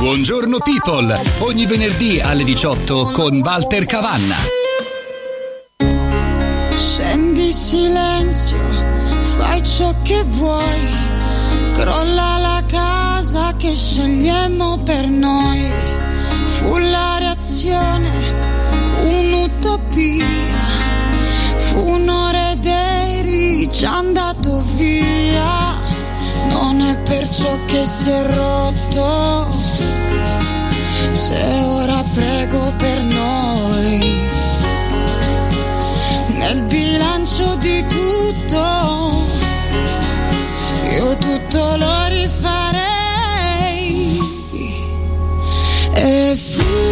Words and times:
Buongiorno 0.00 0.60
people, 0.60 1.14
ogni 1.40 1.66
venerdì 1.66 2.20
alle 2.20 2.42
18 2.42 3.10
con 3.12 3.42
Walter 3.44 3.84
Cavanna. 3.84 4.36
Scendi 6.74 7.52
silenzio, 7.52 8.56
fai 9.36 9.62
ciò 9.62 9.94
che 10.02 10.22
vuoi, 10.22 10.88
crolla 11.74 12.38
la 12.38 12.62
casa 12.66 13.54
che 13.58 13.74
scegliamo 13.74 14.78
per 14.78 15.06
noi. 15.06 15.70
Fu 16.44 16.78
la 16.78 17.18
reazione, 17.18 18.10
un'utopia, 19.02 20.24
fu 21.56 21.78
un'ora 21.78 22.52
ed 22.52 22.64
eri 22.64 23.68
già 23.68 23.98
andato 23.98 24.62
via. 24.76 25.76
Non 26.52 26.80
è 26.80 26.98
perciò 27.02 27.54
che 27.66 27.84
si 27.84 28.08
è 28.08 28.24
rotto, 28.34 29.59
se 31.20 31.36
ora 31.36 32.02
prego 32.14 32.72
per 32.78 33.02
noi 33.02 34.18
nel 36.38 36.62
bilancio 36.62 37.56
di 37.56 37.84
tutto, 37.86 39.10
io 40.96 41.16
tutto 41.16 41.76
lo 41.76 42.06
rifarei. 42.08 42.98
E 45.92 46.34
fu 46.34 46.89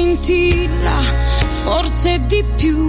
scintilla 0.00 0.98
forse 1.62 2.20
di 2.24 2.42
più 2.56 2.88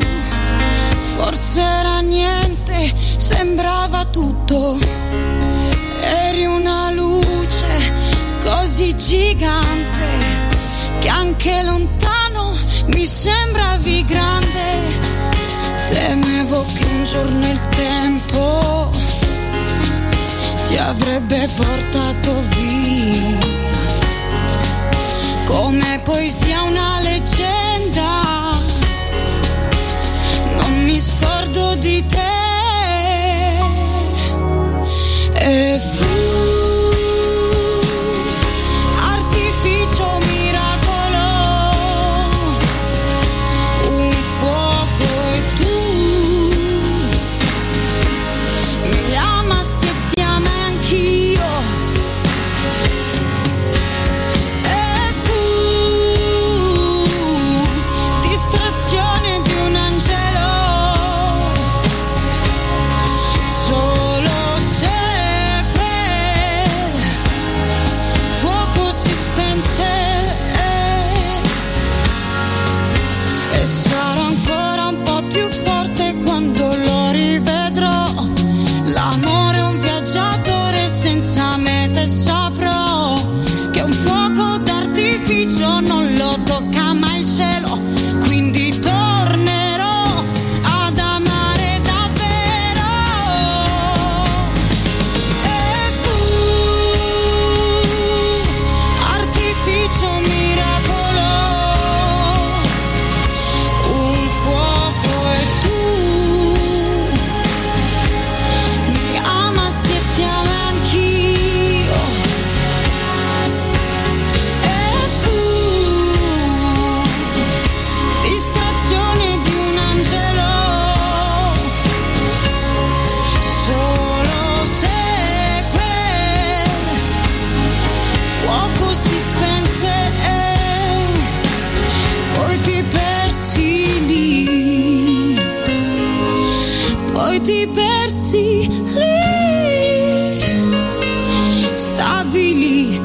forse 1.15 1.61
era 1.61 1.99
niente 1.99 2.93
sembrava 3.17 4.05
tutto 4.05 4.79
eri 5.99 6.45
una 6.45 6.89
luce 6.91 7.67
così 8.41 8.95
gigante 8.95 10.19
che 10.99 11.09
anche 11.09 11.61
lontano 11.63 12.53
mi 12.93 13.05
sembravi 13.05 14.03
grande. 14.05 14.79
Temevo 15.89 16.65
che 16.73 16.83
un 16.85 17.03
giorno 17.03 17.47
il 17.49 17.67
tempo 17.69 18.89
ti 20.67 20.77
avrebbe 20.77 21.49
portato 21.55 22.33
via. 22.55 23.60
Come 25.45 25.99
poesia 26.03 26.61
una 26.63 26.99
leggenda, 27.01 28.21
non 30.57 30.83
mi 30.83 30.99
scordo 30.99 31.75
di 31.75 32.05
te. 32.05 32.19
E 35.33 35.79
fu 35.79 36.50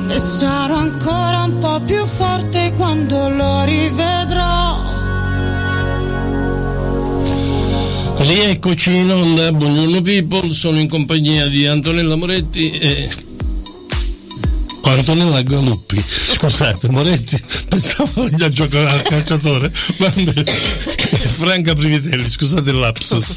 e 0.09 0.19
sarò 0.19 0.77
ancora 0.77 1.43
un 1.43 1.59
po' 1.59 1.81
più 1.81 2.05
forte 2.05 2.73
quando 2.77 3.29
lo 3.29 3.65
rivedrò. 3.65 4.95
Rieccoci 8.19 8.95
in 8.95 9.11
onda, 9.11 9.53
buongiorno 9.53 10.01
people, 10.01 10.53
sono 10.53 10.79
in 10.79 10.89
compagnia 10.89 11.47
di 11.47 11.67
Antonella 11.67 12.17
Moretti 12.17 12.71
e 12.71 13.09
Antonella 14.83 15.43
Galuppi, 15.43 16.03
scusate, 16.33 16.89
Moretti, 16.89 17.41
pensavo 17.69 18.29
già 18.31 18.49
giocare 18.49 18.89
al 18.89 19.03
calciatore, 19.03 19.73
ma 19.99 20.13
Franca 21.27 21.75
Privitelli, 21.75 22.29
scusate 22.29 22.71
il 22.71 22.79
lapsus. 22.79 23.37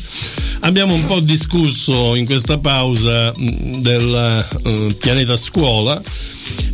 Abbiamo 0.61 0.93
un 0.93 1.05
po' 1.05 1.19
discusso 1.19 2.15
in 2.15 2.25
questa 2.25 2.57
pausa 2.57 3.33
mh, 3.35 3.81
del 3.81 4.45
eh, 4.63 4.95
pianeta 4.99 5.35
scuola 5.37 6.01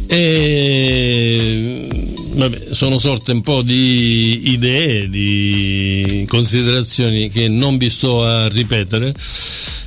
e 0.07 1.87
vabbè, 2.33 2.67
sono 2.71 2.97
sorte 2.97 3.31
un 3.31 3.41
po' 3.41 3.61
di 3.61 4.51
idee, 4.51 5.09
di 5.09 6.25
considerazioni 6.27 7.29
che 7.29 7.47
non 7.47 7.77
vi 7.77 7.89
sto 7.89 8.23
a 8.23 8.47
ripetere. 8.47 9.13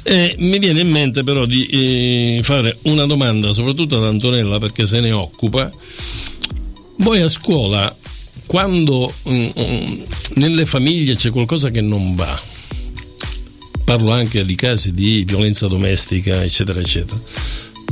E 0.02 0.36
mi 0.38 0.58
viene 0.58 0.80
in 0.80 0.90
mente 0.90 1.22
però 1.22 1.44
di 1.44 1.66
eh, 1.66 2.40
fare 2.42 2.78
una 2.82 3.04
domanda 3.04 3.52
soprattutto 3.52 3.98
ad 3.98 4.04
Antonella 4.04 4.58
perché 4.58 4.86
se 4.86 5.00
ne 5.00 5.12
occupa. 5.12 5.70
Voi 6.96 7.20
a 7.20 7.28
scuola, 7.28 7.94
quando 8.46 9.12
mm, 9.28 9.48
mm, 9.58 10.00
nelle 10.34 10.66
famiglie 10.66 11.16
c'è 11.16 11.30
qualcosa 11.30 11.70
che 11.70 11.80
non 11.80 12.14
va, 12.14 12.40
parlo 13.84 14.12
anche 14.12 14.44
di 14.44 14.54
casi 14.54 14.92
di 14.92 15.24
violenza 15.24 15.66
domestica, 15.66 16.42
eccetera, 16.42 16.80
eccetera, 16.80 17.20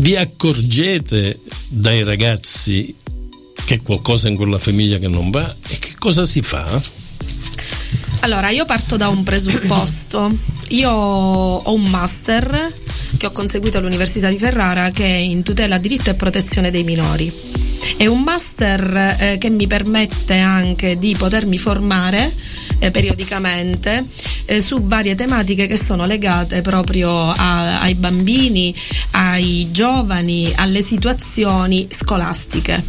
vi 0.00 0.16
accorgete 0.16 1.40
dai 1.68 2.02
ragazzi 2.02 2.94
che 3.64 3.80
qualcosa 3.80 4.28
in 4.28 4.36
quella 4.36 4.58
famiglia 4.58 4.98
che 4.98 5.08
non 5.08 5.30
va 5.30 5.54
e 5.68 5.78
che 5.78 5.94
cosa 5.98 6.24
si 6.24 6.42
fa? 6.42 6.80
Allora, 8.20 8.50
io 8.50 8.64
parto 8.64 8.96
da 8.96 9.08
un 9.08 9.22
presupposto. 9.22 10.30
Io 10.68 10.90
ho 10.90 11.72
un 11.72 11.84
master 11.90 12.74
che 13.16 13.26
ho 13.26 13.30
conseguito 13.30 13.78
all'Università 13.78 14.28
di 14.28 14.38
Ferrara 14.38 14.90
che 14.90 15.04
è 15.04 15.16
in 15.16 15.42
tutela 15.42 15.78
diritto 15.78 16.10
e 16.10 16.14
protezione 16.14 16.70
dei 16.70 16.82
minori. 16.84 17.32
È 17.96 18.06
un 18.06 18.22
master 18.22 19.16
eh, 19.18 19.38
che 19.38 19.50
mi 19.50 19.66
permette 19.66 20.38
anche 20.38 20.98
di 20.98 21.14
potermi 21.16 21.58
formare 21.58 22.32
eh, 22.78 22.90
periodicamente 22.90 24.04
eh, 24.44 24.60
su 24.60 24.82
varie 24.82 25.14
tematiche 25.14 25.66
che 25.66 25.76
sono 25.76 26.06
legate 26.06 26.60
proprio 26.62 27.30
a, 27.30 27.80
ai 27.80 27.94
bambini, 27.94 28.74
ai 29.12 29.68
giovani, 29.70 30.52
alle 30.56 30.82
situazioni 30.82 31.88
scolastiche 31.90 32.82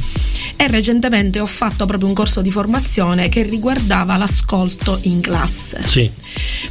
e 0.57 0.67
recentemente 0.67 1.39
ho 1.39 1.45
fatto 1.45 1.85
proprio 1.85 2.09
un 2.09 2.15
corso 2.15 2.41
di 2.41 2.49
formazione 2.49 3.29
che 3.29 3.43
riguardava 3.43 4.17
l'ascolto 4.17 4.97
in 5.03 5.21
classe. 5.21 5.81
Sì. 5.85 6.09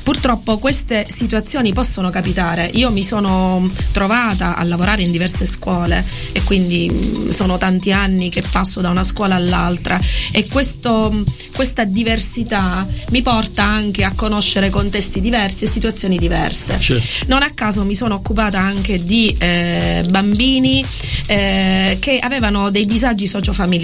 Purtroppo 0.03 0.59
queste 0.59 1.07
situazioni 1.09 1.73
possono 1.73 2.11
capitare. 2.11 2.69
Io 2.75 2.91
mi 2.91 3.05
sono 3.05 3.71
trovata 3.93 4.57
a 4.57 4.65
lavorare 4.65 5.03
in 5.03 5.13
diverse 5.13 5.47
scuole 5.47 6.05
e 6.33 6.43
quindi 6.43 6.91
mm, 6.91 7.29
sono 7.29 7.59
tanti 7.59 7.93
anni 7.93 8.29
che 8.29 8.43
passo 8.51 8.81
da 8.81 8.91
una 8.91 9.05
scuola 9.05 9.37
all'altra 9.37 10.01
e 10.33 10.47
questo, 10.49 11.23
questa 11.55 11.85
diversità 11.85 12.85
mi 13.11 13.23
porta 13.23 13.63
anche 13.63 14.03
a 14.03 14.13
conoscere 14.17 14.69
contesti 14.69 15.21
diversi 15.21 15.65
e 15.65 15.69
situazioni 15.69 16.19
diverse. 16.19 16.79
Sì. 16.81 17.01
Non 17.27 17.43
a 17.43 17.53
caso 17.55 17.85
mi 17.85 17.95
sono 17.95 18.17
occupata 18.17 18.59
anche 18.59 19.05
di 19.05 19.35
eh, 19.39 20.05
bambini 20.09 20.85
eh, 21.29 21.99
che 22.01 22.19
avevano 22.19 22.71
dei 22.71 22.85
disagi 22.85 23.29
sociofamiliari 23.29 23.75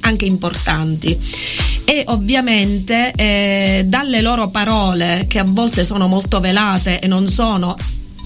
anche 0.00 0.24
importanti 0.24 1.18
e 1.84 2.04
ovviamente 2.06 3.12
eh, 3.14 3.84
dalle 3.86 4.20
loro 4.20 4.48
parole 4.48 5.26
che 5.28 5.38
a 5.38 5.44
volte 5.46 5.84
sono 5.84 6.06
molto 6.06 6.40
velate 6.40 7.00
e 7.00 7.06
non 7.06 7.28
sono 7.28 7.76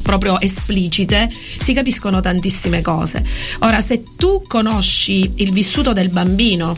proprio 0.03 0.41
esplicite, 0.41 1.31
si 1.59 1.75
capiscono 1.75 2.21
tantissime 2.21 2.81
cose. 2.81 3.23
Ora, 3.61 3.81
se 3.81 4.05
tu 4.17 4.43
conosci 4.47 5.33
il 5.37 5.53
vissuto 5.53 5.93
del 5.93 6.09
bambino, 6.09 6.75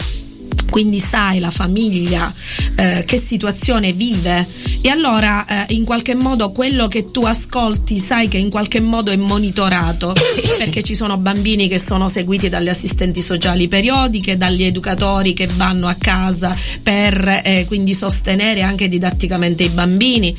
quindi 0.68 0.98
sai 0.98 1.38
la 1.40 1.50
famiglia 1.50 2.32
eh, 2.76 3.04
che 3.06 3.18
situazione 3.18 3.92
vive 3.92 4.46
e 4.80 4.88
allora 4.88 5.66
eh, 5.66 5.74
in 5.74 5.84
qualche 5.84 6.14
modo 6.14 6.52
quello 6.52 6.88
che 6.88 7.10
tu 7.10 7.24
ascolti 7.24 7.98
sai 7.98 8.28
che 8.28 8.38
in 8.38 8.50
qualche 8.50 8.80
modo 8.80 9.10
è 9.10 9.16
monitorato 9.16 10.14
perché 10.58 10.82
ci 10.82 10.94
sono 10.94 11.16
bambini 11.16 11.68
che 11.68 11.78
sono 11.78 12.08
seguiti 12.08 12.48
dalle 12.48 12.70
assistenti 12.70 13.22
sociali 13.22 13.68
periodiche, 13.68 14.36
dagli 14.36 14.62
educatori 14.64 15.32
che 15.32 15.48
vanno 15.54 15.86
a 15.86 15.94
casa 15.94 16.56
per 16.82 17.42
eh, 17.44 17.64
quindi 17.66 17.92
sostenere 17.94 18.62
anche 18.62 18.88
didatticamente 18.88 19.64
i 19.64 19.68
bambini. 19.68 20.34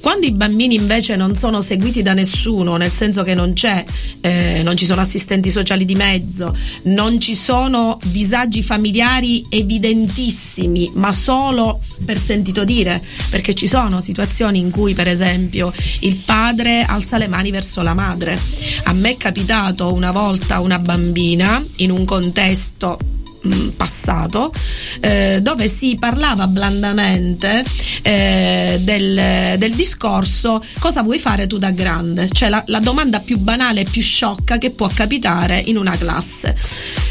Quando 0.00 0.26
i 0.26 0.32
bambini 0.32 0.74
invece 0.74 1.16
non 1.16 1.34
sono 1.34 1.60
seguiti 1.60 2.02
da 2.02 2.14
nessuno, 2.14 2.76
nel 2.76 2.90
senso 2.90 3.22
che 3.22 3.34
non 3.34 3.52
c'è, 3.52 3.84
eh, 4.20 4.60
non 4.62 4.76
ci 4.76 4.86
sono 4.86 5.00
assistenti 5.00 5.50
sociali 5.50 5.84
di 5.84 5.94
mezzo, 5.94 6.56
non 6.84 7.18
ci 7.20 7.34
sono 7.34 7.98
disagi 8.04 8.62
familiari 8.62 9.46
evidentissimi, 9.58 10.90
ma 10.94 11.12
solo 11.12 11.80
per 12.04 12.18
sentito 12.18 12.64
dire, 12.64 13.02
perché 13.30 13.54
ci 13.54 13.66
sono 13.66 14.00
situazioni 14.00 14.58
in 14.58 14.70
cui 14.70 14.94
per 14.94 15.08
esempio 15.08 15.72
il 16.00 16.16
padre 16.16 16.84
alza 16.84 17.18
le 17.18 17.28
mani 17.28 17.50
verso 17.50 17.82
la 17.82 17.94
madre. 17.94 18.38
A 18.84 18.92
me 18.92 19.10
è 19.10 19.16
capitato 19.16 19.92
una 19.92 20.12
volta 20.12 20.60
una 20.60 20.78
bambina 20.78 21.62
in 21.76 21.90
un 21.90 22.04
contesto 22.04 22.98
mm, 23.46 23.68
passato 23.70 24.52
eh, 25.00 25.40
dove 25.42 25.68
si 25.68 25.96
parlava 25.98 26.46
blandamente 26.46 27.64
eh, 28.02 28.78
del, 28.80 29.58
del, 29.58 29.74
discorso 29.74 30.62
cosa 30.78 31.02
vuoi 31.02 31.18
fare 31.18 31.46
tu 31.46 31.58
da 31.58 31.70
grande 31.70 32.28
cioè 32.30 32.48
la, 32.48 32.62
la 32.66 32.80
domanda 32.80 33.20
più 33.20 33.38
banale 33.38 33.80
e 33.82 33.84
più 33.84 34.02
sciocca 34.02 34.58
che 34.58 34.70
può 34.70 34.88
capitare 34.88 35.62
in 35.66 35.76
una 35.76 35.96
classe 35.96 36.56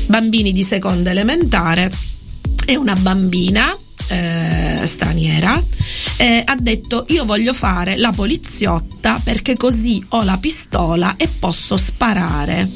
bambini 0.07 0.51
di 0.51 0.63
seconda 0.63 1.11
elementare 1.11 1.91
e 2.69 2.75
una 2.75 2.95
bambina 2.95 3.73
eh, 4.09 4.81
straniera 4.83 5.63
eh, 6.17 6.43
ha 6.45 6.55
detto 6.59 7.05
io 7.09 7.23
voglio 7.23 7.53
fare 7.53 7.95
la 7.95 8.11
poliziotta 8.11 9.21
perché 9.23 9.55
così 9.55 10.03
ho 10.09 10.23
la 10.23 10.37
pistola 10.37 11.15
e 11.15 11.27
posso 11.27 11.77
sparare. 11.77 12.69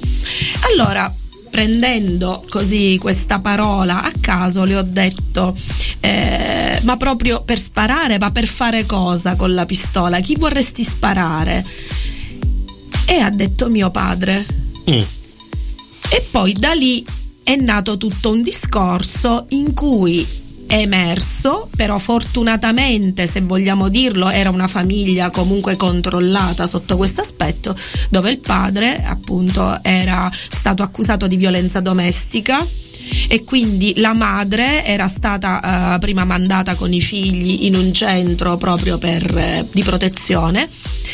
Allora 0.71 1.13
prendendo 1.49 2.45
così 2.49 2.97
questa 3.01 3.39
parola 3.39 4.03
a 4.03 4.11
caso 4.21 4.63
le 4.63 4.77
ho 4.77 4.83
detto 4.83 5.53
eh, 5.99 6.79
ma 6.83 6.95
proprio 6.95 7.41
per 7.43 7.59
sparare 7.59 8.17
ma 8.17 8.31
per 8.31 8.47
fare 8.47 8.85
cosa 8.85 9.35
con 9.35 9.53
la 9.53 9.65
pistola? 9.65 10.21
Chi 10.21 10.37
vorresti 10.37 10.83
sparare? 10.83 11.65
E 13.05 13.15
ha 13.19 13.29
detto 13.29 13.69
mio 13.69 13.89
padre. 13.91 14.45
Mm. 14.89 15.01
e 16.09 16.27
poi 16.31 16.53
da 16.53 16.73
lì 16.73 17.05
è 17.51 17.55
nato 17.57 17.97
tutto 17.97 18.31
un 18.31 18.43
discorso 18.43 19.47
in 19.49 19.73
cui 19.73 20.25
è 20.67 20.77
emerso, 20.77 21.67
però 21.75 21.97
fortunatamente, 21.99 23.27
se 23.27 23.41
vogliamo 23.41 23.89
dirlo, 23.89 24.29
era 24.29 24.49
una 24.49 24.67
famiglia 24.67 25.31
comunque 25.31 25.75
controllata 25.75 26.65
sotto 26.65 26.95
questo 26.95 27.19
aspetto, 27.19 27.75
dove 28.07 28.31
il 28.31 28.39
padre 28.39 29.03
appunto 29.03 29.83
era 29.83 30.31
stato 30.31 30.81
accusato 30.81 31.27
di 31.27 31.35
violenza 31.35 31.81
domestica 31.81 32.65
e 33.27 33.43
quindi 33.43 33.95
la 33.97 34.13
madre 34.13 34.85
era 34.85 35.07
stata 35.07 35.95
eh, 35.95 35.99
prima 35.99 36.23
mandata 36.23 36.75
con 36.75 36.93
i 36.93 37.01
figli 37.01 37.65
in 37.65 37.75
un 37.75 37.91
centro 37.91 38.55
proprio 38.55 38.97
per, 38.97 39.37
eh, 39.37 39.67
di 39.69 39.83
protezione 39.83 40.69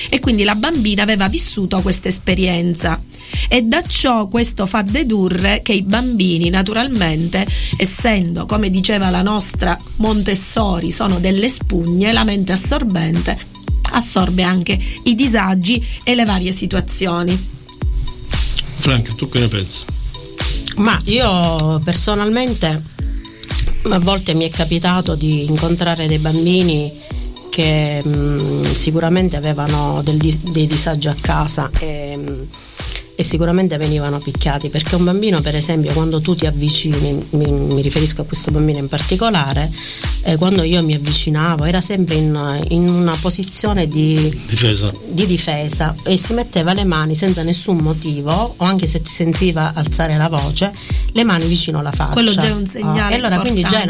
e 0.09 0.19
quindi 0.19 0.43
la 0.43 0.53
bambina 0.53 1.01
aveva 1.01 1.27
vissuto 1.29 1.81
questa 1.81 2.09
esperienza 2.09 3.01
e 3.47 3.61
da 3.63 3.81
ciò 3.81 4.27
questo 4.27 4.65
fa 4.65 4.81
dedurre 4.81 5.61
che 5.61 5.73
i 5.73 5.81
bambini 5.81 6.49
naturalmente 6.49 7.47
essendo 7.77 8.45
come 8.45 8.69
diceva 8.69 9.09
la 9.09 9.21
nostra 9.21 9.77
Montessori 9.97 10.91
sono 10.91 11.19
delle 11.19 11.49
spugne 11.49 12.11
la 12.11 12.23
mente 12.23 12.51
assorbente 12.51 13.37
assorbe 13.91 14.43
anche 14.43 14.77
i 15.03 15.15
disagi 15.15 15.83
e 16.03 16.15
le 16.15 16.25
varie 16.25 16.51
situazioni 16.51 17.55
Franca, 18.79 19.11
tu 19.13 19.27
che 19.27 19.39
ne 19.39 19.47
pensi? 19.47 19.85
Ma 20.77 20.99
io 21.05 21.81
personalmente 21.83 22.81
a 23.83 23.99
volte 23.99 24.33
mi 24.33 24.47
è 24.47 24.49
capitato 24.49 25.15
di 25.15 25.45
incontrare 25.45 26.07
dei 26.07 26.19
bambini 26.19 26.91
che 27.49 28.03
mh, 28.03 28.73
sicuramente 28.73 29.35
avevano 29.35 30.01
del 30.03 30.17
dei 30.17 30.67
disagi 30.67 31.07
a 31.07 31.15
casa 31.19 31.69
e, 31.79 32.15
mh, 32.15 32.47
e 33.19 33.23
sicuramente 33.23 33.77
venivano 33.77 34.19
picchiati 34.19 34.69
perché 34.69 34.93
un 34.93 35.03
bambino 35.03 35.41
per 35.41 35.55
esempio 35.55 35.91
quando 35.91 36.21
tu 36.21 36.35
ti 36.35 36.45
avvicini 36.45 37.25
mi, 37.31 37.49
mi 37.51 37.81
riferisco 37.81 38.21
a 38.21 38.25
questo 38.25 38.51
bambino 38.51 38.77
in 38.77 38.87
particolare 38.87 39.71
eh, 40.21 40.37
quando 40.37 40.61
io 40.61 40.83
mi 40.83 40.93
avvicinavo 40.93 41.65
era 41.65 41.81
sempre 41.81 42.13
in, 42.13 42.65
in 42.69 42.87
una 42.87 43.17
posizione 43.19 43.87
di, 43.87 44.29
Difesa. 44.47 44.91
di 45.09 45.25
difesa 45.25 45.95
e 46.03 46.15
si 46.15 46.33
metteva 46.33 46.73
le 46.73 46.85
mani 46.85 47.15
senza 47.15 47.41
nessun 47.41 47.77
motivo 47.77 48.53
o 48.55 48.63
anche 48.63 48.85
se 48.85 49.01
ti 49.01 49.09
sentiva 49.09 49.71
alzare 49.73 50.15
la 50.15 50.29
voce 50.29 50.71
le 51.13 51.23
mani 51.23 51.47
vicino 51.47 51.79
alla 51.79 51.91
faccia 51.91 52.13
Quello 52.13 52.31
già 52.31 52.43
è 52.43 52.51
un 52.51 52.67
segnale 52.67 53.15
e 53.15 53.17
allora 53.17 53.39
quindi 53.39 53.61
già 53.61 53.83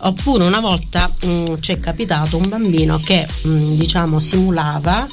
oppure 0.00 0.44
una 0.44 0.60
volta 0.60 1.10
mh, 1.22 1.60
ci 1.60 1.72
è 1.72 1.80
capitato 1.80 2.36
un 2.36 2.50
bambino 2.50 3.00
che 3.02 3.26
mh, 3.44 3.76
diciamo 3.76 4.20
simulava 4.20 5.08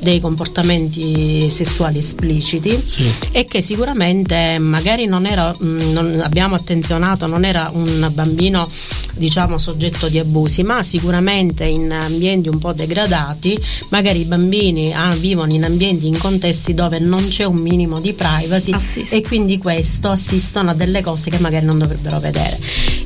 dei 0.00 0.20
comportamenti 0.20 1.48
sessuali 1.50 1.98
espliciti 1.98 2.82
Sì. 2.84 3.04
e 3.32 3.44
che 3.46 3.60
sicuramente 3.60 4.58
magari 4.58 5.06
non 5.06 5.26
era 5.26 5.54
mh, 5.56 5.92
non 5.92 6.20
abbiamo 6.22 6.54
attenzionato 6.54 7.26
non 7.26 7.44
era 7.44 7.70
un 7.72 8.08
bambino 8.12 8.68
diciamo 9.14 9.58
soggetto 9.58 10.08
di 10.08 10.18
abusi 10.18 10.62
ma 10.62 10.82
sicuramente 10.82 11.64
in 11.64 11.90
ambienti 11.92 12.48
un 12.48 12.58
po' 12.58 12.72
degradati 12.72 13.58
magari 13.90 14.20
i 14.20 14.24
bambini 14.24 14.92
ah, 14.94 15.14
vivono 15.14 15.52
in 15.52 15.64
ambienti 15.64 16.06
in 16.06 16.16
contesti 16.18 16.74
dove 16.74 16.98
non 16.98 17.28
c'è 17.28 17.44
un 17.44 17.56
minimo 17.56 18.00
di 18.00 18.12
privacy 18.12 18.72
Assiste. 18.72 19.16
e 19.16 19.20
quindi 19.22 19.58
questo 19.58 20.08
assistono 20.10 20.70
a 20.70 20.74
delle 20.74 21.00
cose 21.02 21.30
che 21.30 21.38
magari 21.38 21.66
non 21.66 21.78
dovrebbero 21.78 22.18
vedere 22.20 22.58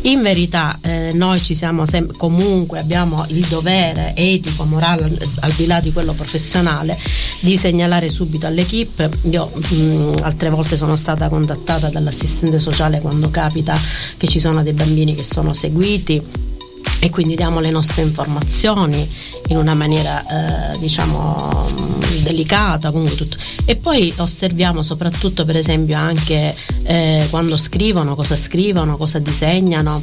in 0.04 0.23
verità 0.23 0.78
eh, 0.82 1.12
noi 1.14 1.40
ci 1.42 1.54
siamo 1.54 1.87
sem- 1.87 2.16
comunque 2.16 2.78
abbiamo 2.78 3.25
il 3.28 3.46
dovere 3.46 4.14
etico 4.16 4.64
morale 4.64 5.11
al, 5.40 5.52
di 5.52 5.66
là 5.66 5.80
di 5.80 5.92
quello 5.92 6.12
professionale 6.12 6.99
di 7.40 7.56
segnalare 7.56 8.08
subito 8.08 8.46
all'equipe. 8.46 9.11
Io 9.30 9.46
mh, 9.46 10.23
altre 10.23 10.50
volte 10.50 10.76
sono 10.76 10.96
stata 10.96 11.28
contattata 11.28 11.88
dall'assistente 11.88 12.58
sociale 12.58 13.00
quando 13.00 13.30
capita 13.30 13.78
che 14.16 14.26
ci 14.26 14.40
sono 14.40 14.62
dei 14.62 14.73
bambini 14.73 15.14
che 15.14 15.23
sono 15.23 15.52
seguiti 15.52 16.23
e 17.04 17.11
quindi 17.11 17.37
diamo 17.37 17.61
le 17.61 17.70
nostre 17.70 18.00
informazioni 18.00 19.06
in 19.49 19.58
una 19.58 19.75
maniera 19.75 20.73
eh, 20.73 20.78
diciamo 20.78 21.68
delicata 22.23 22.90
comunque 22.90 23.14
tutto. 23.14 23.37
e 23.66 23.76
poi 23.76 24.11
osserviamo 24.16 24.82
soprattutto 24.82 25.44
per 25.44 25.56
esempio 25.56 25.99
anche 25.99 26.56
eh, 26.84 27.26
quando 27.28 27.58
scrivono 27.58 28.14
cosa 28.14 28.37
scrivono 28.37 28.96
cosa 28.96 29.18
disegnano 29.18 30.02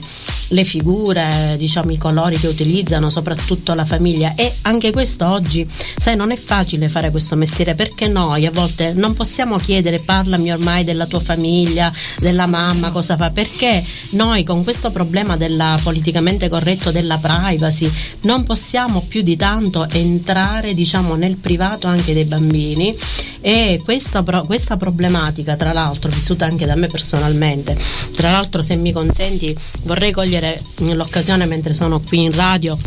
le 0.49 0.63
figure 0.63 1.55
diciamo 1.57 1.91
i 1.91 1.97
colori 1.97 2.37
che 2.37 2.47
utilizzano 2.47 3.09
soprattutto 3.09 3.73
la 3.73 3.85
famiglia 3.85 4.35
e 4.35 4.53
anche 4.61 4.91
questo 4.91 5.25
oggi 5.27 5.67
sai 5.97 6.15
non 6.15 6.29
è 6.29 6.37
facile 6.37 6.87
fare 6.87 7.09
questo 7.09 7.35
mestiere 7.35 7.73
perché 7.73 8.07
noi 8.07 8.45
a 8.45 8.51
volte 8.51 8.93
non 8.93 9.13
possiamo 9.13 9.57
chiedere 9.57 9.99
parlami 9.99 10.51
ormai 10.51 10.83
della 10.83 11.07
tua 11.07 11.19
famiglia 11.19 11.91
della 12.17 12.45
mamma 12.45 12.91
cosa 12.91 13.15
fa 13.15 13.31
perché 13.31 13.83
noi 14.11 14.43
con 14.43 14.63
questo 14.63 14.91
problema 14.91 15.35
della 15.35 15.79
politicamente 15.81 16.47
corretto 16.49 16.90
della 16.91 17.17
privacy 17.17 17.91
non 18.21 18.43
possiamo 18.43 19.03
più 19.07 19.21
di 19.21 19.35
tanto 19.35 19.89
entrare 19.89 20.73
diciamo 20.73 21.15
nel 21.15 21.37
privato 21.37 21.87
anche 21.87 22.13
dei 22.13 22.25
bambini. 22.25 22.95
E 23.43 23.81
questa, 23.83 24.21
questa 24.21 24.77
problematica 24.77 25.55
tra 25.55 25.73
l'altro 25.73 26.11
vissuta 26.11 26.45
anche 26.45 26.67
da 26.67 26.75
me 26.75 26.85
personalmente 26.85 27.75
tra 28.15 28.29
l'altro 28.29 28.61
se 28.61 28.75
mi 28.75 28.91
consenti 28.91 29.55
vorrei 29.81 30.11
cogliere 30.11 30.61
l'occasione 30.77 31.47
mentre 31.47 31.73
sono 31.73 31.99
qui 32.01 32.21
in 32.21 32.31
radio 32.33 32.77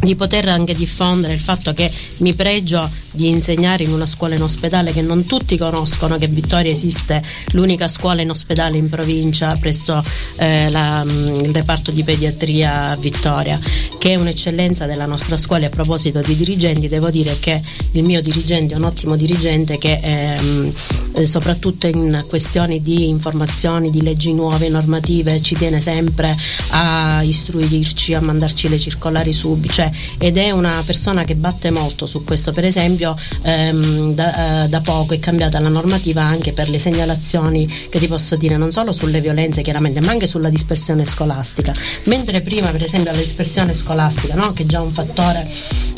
di 0.00 0.14
poter 0.14 0.48
anche 0.48 0.74
diffondere 0.74 1.32
il 1.32 1.40
fatto 1.40 1.72
che 1.72 1.90
mi 2.18 2.34
pregio 2.34 2.88
di 3.12 3.28
insegnare 3.28 3.84
in 3.84 3.92
una 3.92 4.04
scuola 4.04 4.34
in 4.34 4.42
ospedale 4.42 4.92
che 4.92 5.00
non 5.00 5.24
tutti 5.24 5.56
conoscono 5.56 6.16
che 6.16 6.26
Vittoria 6.26 6.70
esiste 6.70 7.22
l'unica 7.52 7.88
scuola 7.88 8.20
in 8.20 8.30
ospedale 8.30 8.76
in 8.76 8.88
provincia 8.90 9.56
presso 9.58 10.02
eh, 10.36 10.68
la, 10.70 11.02
mm, 11.02 11.34
il 11.44 11.52
reparto 11.52 11.90
di 11.90 12.02
pediatria 12.02 12.96
Vittoria 13.00 13.58
che 13.98 14.12
è 14.12 14.14
un'eccellenza 14.16 14.86
della 14.86 15.06
nostra 15.06 15.36
scuola. 15.36 15.64
E 15.64 15.66
a 15.66 15.70
proposito 15.70 16.20
di 16.20 16.36
dirigenti 16.36 16.88
devo 16.88 17.10
dire 17.10 17.38
che 17.40 17.60
il 17.92 18.04
mio 18.04 18.20
dirigente 18.20 18.74
è 18.74 18.76
un 18.76 18.84
ottimo 18.84 19.16
dirigente 19.16 19.78
che 19.78 19.98
ehm, 20.00 20.72
eh, 21.14 21.26
soprattutto 21.26 21.86
in 21.86 22.24
questioni 22.28 22.82
di 22.82 23.08
informazioni 23.08 23.90
di 23.90 24.02
leggi 24.02 24.32
nuove 24.34 24.68
normative 24.68 25.40
ci 25.40 25.54
tiene 25.56 25.80
sempre 25.80 26.36
a 26.70 27.22
istruirci 27.22 28.14
a 28.14 28.20
mandarci 28.20 28.68
le 28.68 28.78
circolari 28.78 29.32
subito 29.32 29.74
cioè, 29.76 29.85
ed 30.18 30.36
è 30.36 30.50
una 30.50 30.82
persona 30.84 31.24
che 31.24 31.34
batte 31.34 31.70
molto 31.70 32.06
su 32.06 32.24
questo. 32.24 32.52
Per 32.52 32.64
esempio 32.64 32.74
esempio 32.86 33.16
ehm, 33.42 34.14
da, 34.14 34.64
eh, 34.64 34.68
da, 34.68 34.80
poco 34.80 35.14
è 35.14 35.18
cambiata 35.18 35.60
la 35.60 35.68
normativa 35.68 36.22
anche 36.22 36.52
per 36.52 36.68
le 36.68 36.78
segnalazioni 36.78 37.66
che 37.88 37.98
ti 37.98 38.06
posso 38.06 38.36
dire 38.36 38.56
non 38.56 38.70
solo 38.70 38.92
sulle 38.92 39.20
violenze 39.20 39.62
chiaramente 39.62 40.00
ma 40.00 40.12
anche 40.12 40.26
sulla 40.26 40.48
dispersione 40.48 41.04
scolastica. 41.04 41.72
Mentre 42.06 42.40
prima 42.40 42.70
per 42.70 42.82
esempio 42.82 43.12
la 43.12 43.18
dispersione 43.18 43.74
scolastica 43.74 44.34
no? 44.34 44.52
che 44.52 44.62
è 44.62 44.66
già 44.66 44.80
un 44.80 44.90
fattore 44.92 45.46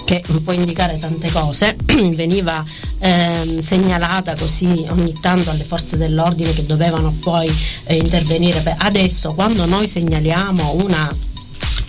che 0.04 0.22
può 0.42 0.52
indicare 0.52 0.98
tante 0.98 1.30
cose 1.30 1.76
veniva 1.84 2.64
ehm, 2.98 3.60
segnalata 3.60 4.34
così 4.36 4.86
ogni 4.88 5.14
tanto 5.20 5.50
alle 5.50 5.64
forze 5.64 5.96
dell'ordine 5.96 6.54
che 6.54 6.64
dovevano 6.64 7.14
poi 7.20 7.52
eh, 7.84 7.96
intervenire. 7.96 8.74
Adesso 8.78 9.34
quando 9.34 9.66
noi 9.66 9.86
segnaliamo 9.86 10.76
una 10.82 11.26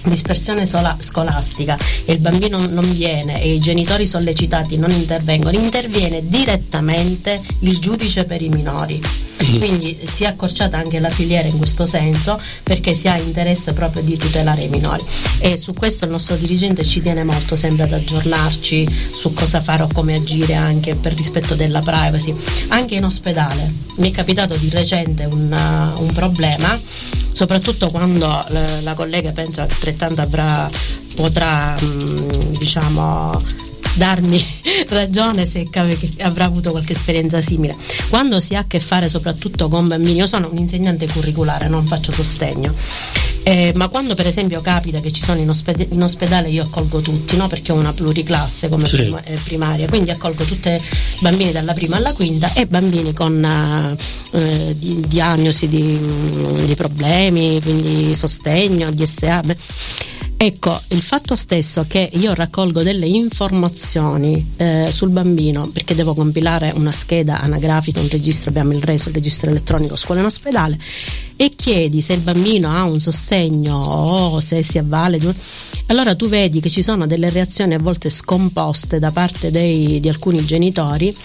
dispersione 0.03 0.65
sola, 0.65 0.95
scolastica 0.99 1.77
e 2.05 2.13
il 2.13 2.19
bambino 2.19 2.65
non 2.67 2.91
viene 2.93 3.41
e 3.41 3.53
i 3.53 3.59
genitori 3.59 4.05
sollecitati 4.05 4.77
non 4.77 4.91
intervengono, 4.91 5.57
interviene 5.57 6.27
direttamente 6.27 7.41
il 7.59 7.77
giudice 7.79 8.25
per 8.25 8.41
i 8.41 8.49
minori 8.49 9.28
quindi 9.57 9.97
si 10.01 10.23
è 10.23 10.27
accorciata 10.27 10.77
anche 10.77 10.99
la 10.99 11.09
filiera 11.09 11.47
in 11.47 11.57
questo 11.57 11.85
senso 11.85 12.39
perché 12.63 12.93
si 12.93 13.07
ha 13.07 13.17
interesse 13.17 13.73
proprio 13.73 14.01
di 14.01 14.17
tutelare 14.17 14.63
i 14.63 14.69
minori. 14.69 15.03
E 15.39 15.57
su 15.57 15.73
questo 15.73 16.05
il 16.05 16.11
nostro 16.11 16.35
dirigente 16.35 16.83
ci 16.83 17.01
tiene 17.01 17.23
molto 17.23 17.55
sempre 17.55 17.85
ad 17.85 17.93
aggiornarci 17.93 18.87
su 19.11 19.33
cosa 19.33 19.61
fare 19.61 19.83
o 19.83 19.89
come 19.93 20.15
agire 20.15 20.55
anche 20.55 20.95
per 20.95 21.13
rispetto 21.13 21.55
della 21.55 21.81
privacy. 21.81 22.35
Anche 22.69 22.95
in 22.95 23.05
ospedale. 23.05 23.71
Mi 23.95 24.09
è 24.09 24.13
capitato 24.13 24.55
di 24.55 24.69
recente 24.69 25.25
un, 25.25 25.51
uh, 25.51 26.01
un 26.01 26.11
problema 26.13 26.79
soprattutto 27.31 27.89
quando 27.89 28.27
la, 28.27 28.81
la 28.81 28.93
collega 28.93 29.31
penso 29.31 29.61
altrettanto 29.61 30.21
avrà 30.21 30.69
potrà 31.15 31.75
mh, 31.79 32.57
diciamo 32.57 33.68
darmi 33.99 34.43
ragione 34.87 35.45
se 35.45 35.67
avrà 36.21 36.45
avuto 36.45 36.71
qualche 36.71 36.93
esperienza 36.93 37.41
simile. 37.41 37.75
Quando 38.07 38.39
si 38.39 38.55
ha 38.55 38.59
a 38.59 38.65
che 38.65 38.79
fare 38.79 39.09
soprattutto 39.09 39.67
con 39.67 39.87
bambini, 39.87 40.17
io 40.17 40.25
sono 40.25 40.49
un 40.49 40.57
insegnante 40.57 41.05
curriculare, 41.07 41.67
non 41.67 41.85
faccio 41.85 42.11
sostegno. 42.13 42.73
Eh, 43.43 43.71
ma 43.75 43.87
quando 43.87 44.15
per 44.15 44.27
esempio 44.27 44.61
capita 44.61 44.99
che 44.99 45.11
ci 45.11 45.23
sono 45.23 45.39
in, 45.39 45.49
osped- 45.49 45.91
in 45.91 46.01
ospedale 46.01 46.49
io 46.49 46.63
accolgo 46.63 47.01
tutti, 47.01 47.35
no? 47.35 47.47
perché 47.47 47.71
ho 47.71 47.75
una 47.75 47.93
pluriclasse 47.93 48.69
come 48.69 48.85
sì. 48.85 48.95
prim- 48.97 49.21
eh, 49.23 49.39
primaria, 49.43 49.87
quindi 49.87 50.11
accolgo 50.11 50.43
tutti 50.43 50.69
i 50.69 50.81
bambini 51.21 51.51
dalla 51.51 51.73
prima 51.73 51.97
alla 51.97 52.13
quinta 52.13 52.53
e 52.53 52.67
bambini 52.67 53.13
con 53.13 53.43
eh, 54.31 54.75
di- 54.77 55.03
diagnosi 55.07 55.67
di, 55.67 55.99
di, 56.65 56.75
problemi, 56.75 57.59
quindi 57.61 58.15
sostegno, 58.15 58.89
DSA. 58.91 59.41
Beh 59.41 59.57
Ecco, 60.41 60.81
il 60.91 61.01
fatto 61.01 61.35
stesso 61.35 61.83
che 61.85 62.09
io 62.13 62.33
raccolgo 62.33 62.81
delle 62.81 63.05
informazioni 63.05 64.53
eh, 64.55 64.87
sul 64.89 65.09
bambino, 65.09 65.67
perché 65.67 65.93
devo 65.93 66.13
compilare 66.13 66.71
una 66.75 66.93
scheda 66.93 67.41
anagrafica, 67.41 67.99
un 67.99 68.07
registro, 68.07 68.49
abbiamo 68.49 68.71
il 68.71 68.81
reso, 68.81 69.09
il 69.09 69.15
registro 69.15 69.49
elettronico 69.49 69.97
scuola 69.97 70.21
in 70.21 70.27
ospedale, 70.27 70.79
e 71.41 71.53
chiedi 71.55 72.01
se 72.01 72.11
il 72.11 72.19
bambino 72.19 72.69
ha 72.69 72.83
un 72.83 72.99
sostegno 72.99 73.77
o 73.77 74.41
se 74.41 74.61
si 74.61 74.77
avvale, 74.77 75.17
allora 75.85 76.13
tu 76.13 76.27
vedi 76.27 76.59
che 76.59 76.69
ci 76.69 76.81
sono 76.81 77.07
delle 77.07 77.29
reazioni 77.29 77.75
a 77.75 77.79
volte 77.79 78.09
scomposte 78.09 78.99
da 78.99 79.09
parte 79.11 79.49
dei, 79.49 80.01
di 80.01 80.09
alcuni 80.09 80.43
genitori 80.43 81.15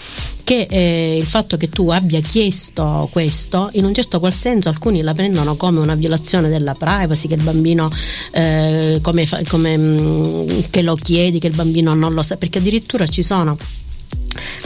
che 0.45 0.67
eh, 0.69 1.17
il 1.19 1.25
fatto 1.25 1.57
che 1.57 1.67
tu 1.67 1.89
abbia 1.89 2.21
chiesto 2.21 3.09
questo, 3.11 3.69
in 3.73 3.83
un 3.83 3.93
certo 3.93 4.19
qual 4.19 4.33
senso 4.33 4.69
alcuni 4.69 5.01
la 5.01 5.13
prendono 5.13 5.57
come 5.57 5.81
una 5.81 5.95
violazione 5.95 6.47
della 6.47 6.75
privacy, 6.75 7.27
che 7.27 7.33
il 7.33 7.43
bambino 7.43 7.91
eh, 8.31 8.99
come, 9.01 9.27
come 9.49 9.77
mm, 9.77 10.49
che 10.69 10.81
lo 10.81 10.95
chiedi, 10.95 11.39
che 11.39 11.47
il 11.47 11.55
bambino 11.55 11.93
non 11.93 12.13
lo 12.13 12.23
sa, 12.23 12.37
perché 12.37 12.59
addirittura 12.59 13.05
ci 13.05 13.21
sono 13.21 13.57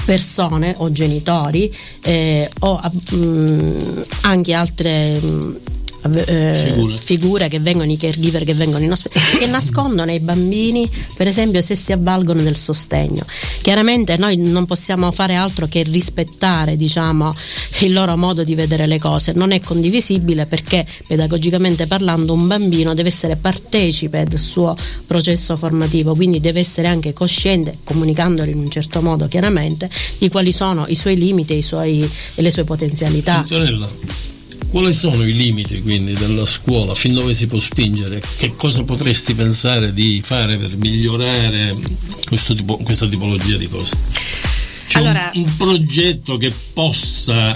persone 0.05 0.75
o 0.77 0.91
genitori 0.91 1.73
eh, 2.01 2.49
o 2.59 2.79
mh, 3.11 3.17
mm, 3.17 4.01
anche 4.21 4.53
altre 4.53 5.19
mh, 5.21 5.31
mm, 5.31 5.55
eh, 6.01 6.97
figure. 6.97 7.47
che 7.47 7.59
vengono, 7.59 7.91
i 7.91 7.97
caregiver 7.97 8.43
che 8.43 8.53
vengono 8.53 8.83
in 8.83 8.91
ospedale, 8.91 9.37
che 9.39 9.45
nascondono 9.45 10.11
ai 10.11 10.19
bambini, 10.19 10.87
per 11.15 11.27
esempio, 11.27 11.61
se 11.61 11.75
si 11.75 11.91
avvalgono 11.91 12.41
del 12.41 12.55
sostegno. 12.55 13.25
Chiaramente 13.61 14.17
noi 14.17 14.37
non 14.37 14.65
possiamo 14.65 15.11
fare 15.11 15.35
altro 15.35 15.67
che 15.67 15.83
rispettare 15.83 16.75
diciamo, 16.75 17.35
il 17.79 17.93
loro 17.93 18.15
modo 18.17 18.43
di 18.43 18.55
vedere 18.55 18.87
le 18.87 18.99
cose. 18.99 19.33
Non 19.33 19.51
è 19.51 19.59
condivisibile 19.59 20.45
perché, 20.45 20.85
pedagogicamente 21.07 21.87
parlando, 21.87 22.33
un 22.33 22.47
bambino 22.47 22.93
deve 22.93 23.09
essere 23.09 23.35
partecipe 23.35 24.25
del 24.25 24.39
suo 24.39 24.75
processo 25.05 25.57
formativo, 25.57 26.15
quindi 26.15 26.39
deve 26.39 26.59
essere 26.59 26.87
anche 26.87 27.13
cosciente, 27.13 27.77
comunicandolo 27.83 28.49
in 28.49 28.59
un 28.59 28.69
certo 28.69 29.01
modo 29.01 29.27
chiaramente, 29.27 29.89
di 30.17 30.29
quali 30.29 30.51
sono 30.51 30.85
i 30.87 30.95
suoi 30.95 31.17
limiti 31.17 31.53
e, 31.53 31.57
i 31.57 31.61
suoi, 31.61 32.09
e 32.35 32.41
le 32.41 32.51
sue 32.51 32.63
potenzialità. 32.63 33.39
Antonella 33.39 34.28
quali 34.69 34.93
sono 34.93 35.25
i 35.25 35.33
limiti 35.33 35.81
quindi 35.81 36.13
della 36.13 36.45
scuola? 36.45 36.93
Fin 36.93 37.13
dove 37.13 37.33
si 37.33 37.47
può 37.47 37.59
spingere? 37.59 38.21
Che 38.37 38.55
cosa 38.55 38.83
potresti 38.83 39.33
pensare 39.33 39.93
di 39.93 40.21
fare 40.23 40.57
per 40.57 40.75
migliorare 40.77 41.73
tipo, 42.53 42.77
questa 42.77 43.07
tipologia 43.07 43.57
di 43.57 43.67
cose? 43.67 43.97
C'è 44.87 44.99
allora, 44.99 45.31
un, 45.33 45.43
un, 45.43 45.57
progetto 45.57 46.37
che 46.37 46.51
possa 46.73 47.55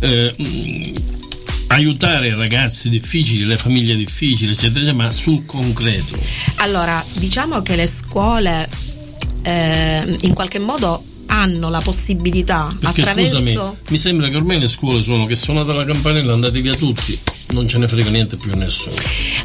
eh, 0.00 0.94
aiutare 1.68 2.28
i 2.28 2.34
ragazzi 2.34 2.88
difficili, 2.90 3.44
le 3.44 3.56
famiglie 3.56 3.94
difficili, 3.94 4.52
eccetera, 4.52 4.92
ma 4.92 5.10
sul 5.10 5.44
concreto? 5.46 6.18
Allora, 6.56 7.02
diciamo 7.14 7.62
che 7.62 7.76
le 7.76 7.86
scuole 7.86 8.68
eh, 9.42 10.16
in 10.20 10.34
qualche 10.34 10.58
modo 10.58 11.02
hanno 11.26 11.68
la 11.68 11.80
possibilità 11.80 12.68
Perché, 12.80 13.00
attraverso. 13.00 13.38
Scusami, 13.38 13.76
mi 13.88 13.98
sembra 13.98 14.28
che 14.28 14.36
ormai 14.36 14.58
le 14.58 14.68
scuole 14.68 15.02
sono 15.02 15.26
che 15.26 15.36
suonate 15.36 15.72
la 15.72 15.84
campanella, 15.84 16.32
andate 16.32 16.60
via 16.60 16.74
tutti, 16.74 17.18
non 17.50 17.68
ce 17.68 17.78
ne 17.78 17.88
frega 17.88 18.10
niente 18.10 18.36
più 18.36 18.52
a 18.52 18.56
nessuno. 18.56 18.96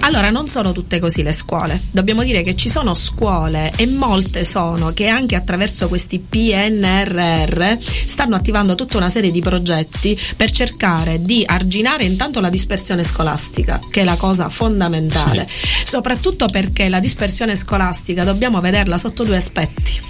Allora, 0.02 0.30
non 0.30 0.48
sono 0.48 0.72
tutte 0.72 1.00
così 1.00 1.22
le 1.22 1.32
scuole. 1.32 1.82
Dobbiamo 1.92 2.24
dire 2.24 2.44
che 2.44 2.56
ci 2.56 2.70
sono 2.70 2.94
scuole 2.94 3.72
e 3.76 3.86
molte 3.86 4.44
sono 4.44 4.94
che 4.94 5.08
anche 5.08 5.36
attraverso 5.36 5.88
questi 5.88 6.20
PNRR 6.20 7.78
stanno 7.80 8.36
attivando 8.36 8.76
tutta 8.76 8.98
una 8.98 9.10
serie 9.10 9.32
di 9.32 9.42
progetti 9.42 10.20
per 10.36 10.52
cercare 10.52 11.22
di 11.22 11.44
arginare 11.46 12.04
intanto 12.04 12.40
la 12.40 12.50
dispersione 12.50 13.04
scolastica, 13.04 13.80
che 13.90 14.02
è 14.02 14.04
la 14.04 14.16
cosa 14.16 14.50
fondamentale, 14.50 15.48
sì. 15.50 15.86
soprattutto 15.86 16.48
perché 16.48 16.90
la 16.90 17.00
dispersione 17.00 17.56
scolastica 17.56 18.24
dobbiamo 18.24 18.60
vederla 18.62 18.98
sotto 18.98 19.24
due 19.24 19.36
aspetti 19.36 20.10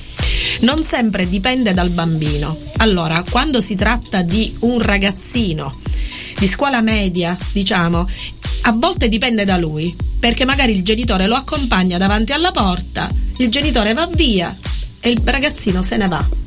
non 0.62 0.84
sempre 0.84 1.27
dipende 1.27 1.74
dal 1.74 1.89
bambino. 1.89 2.58
Allora, 2.77 3.24
quando 3.30 3.62
si 3.62 3.75
tratta 3.75 4.22
di 4.22 4.56
un 4.62 4.82
ragazzino 4.82 5.80
di 6.38 6.48
scuola 6.48 6.82
media, 6.82 7.38
diciamo, 7.51 8.08
a 8.63 8.72
volte 8.72 9.10
dipende 9.10 9.46
da 9.46 9.58
lui, 9.58 9.96
perché 10.20 10.46
magari 10.46 10.72
il 10.72 10.84
genitore 10.84 11.27
lo 11.27 11.36
accompagna 11.36 11.98
davanti 11.98 12.32
alla 12.32 12.51
porta, 12.51 13.10
il 13.38 13.50
genitore 13.50 13.94
va 13.94 14.08
via 14.08 14.56
e 15.00 15.10
il 15.10 15.22
ragazzino 15.24 15.82
se 15.82 15.98
ne 15.98 16.08
va. 16.08 16.40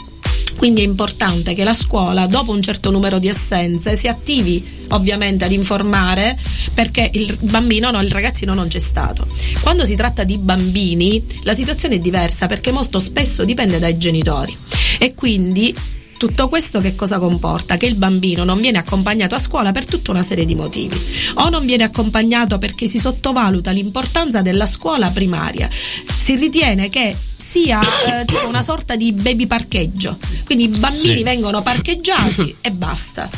Quindi 0.65 0.81
è 0.81 0.87
importante 0.87 1.53
che 1.53 1.63
la 1.63 1.75
scuola, 1.75 2.27
dopo 2.27 2.51
un 2.51 2.63
certo 2.63 2.91
numero 2.91 3.19
di 3.19 3.29
assenze, 3.29 3.97
si 3.97 4.09
attivi 4.09 4.65
ovviamente 4.89 5.45
ad 5.45 5.53
informare 5.53 6.39
perché 6.73 7.11
il 7.13 7.37
bambino, 7.39 7.91
no, 7.91 8.01
il 8.01 8.11
ragazzino 8.11 8.55
non 8.55 8.69
c'è 8.69 8.79
stato. 8.79 9.27
Quando 9.61 9.85
si 9.85 9.95
tratta 9.95 10.25
di 10.25 10.39
bambini, 10.39 11.23
la 11.43 11.53
situazione 11.53 11.97
è 11.97 11.99
diversa 11.99 12.47
perché 12.47 12.73
molto 12.73 12.99
spesso 12.99 13.45
dipende 13.45 13.79
dai 13.79 13.99
genitori 13.99 14.57
e 14.99 15.13
quindi 15.13 15.75
tutto 16.17 16.49
questo 16.49 16.81
che 16.81 16.95
cosa 16.95 17.19
comporta? 17.19 17.77
Che 17.77 17.85
il 17.85 17.97
bambino 17.97 18.43
non 18.45 18.59
viene 18.59 18.79
accompagnato 18.79 19.35
a 19.35 19.39
scuola 19.39 19.71
per 19.71 19.85
tutta 19.85 20.13
una 20.13 20.23
serie 20.23 20.47
di 20.47 20.55
motivi. 20.55 20.99
O 21.35 21.51
non 21.51 21.67
viene 21.67 21.83
accompagnato 21.83 22.57
perché 22.57 22.87
si 22.87 22.97
sottovaluta 22.97 23.71
l'importanza 23.71 24.41
della 24.41 24.65
scuola 24.65 25.11
primaria. 25.11 25.69
Si 25.71 26.35
ritiene 26.37 26.89
che 26.89 27.15
sia 27.47 27.81
eh, 28.21 28.25
tipo 28.25 28.49
una 28.49 28.63
sorta 28.63 28.97
di 28.97 29.13
baby 29.13 29.47
parcheggio. 29.47 30.17
Quindi 30.45 30.65
i 30.65 30.69
bambini 30.69 31.19
Sì. 31.19 31.23
vengono 31.23 31.61
parcheggiati 31.63 32.57
e 32.61 32.71
basta. 32.71 33.29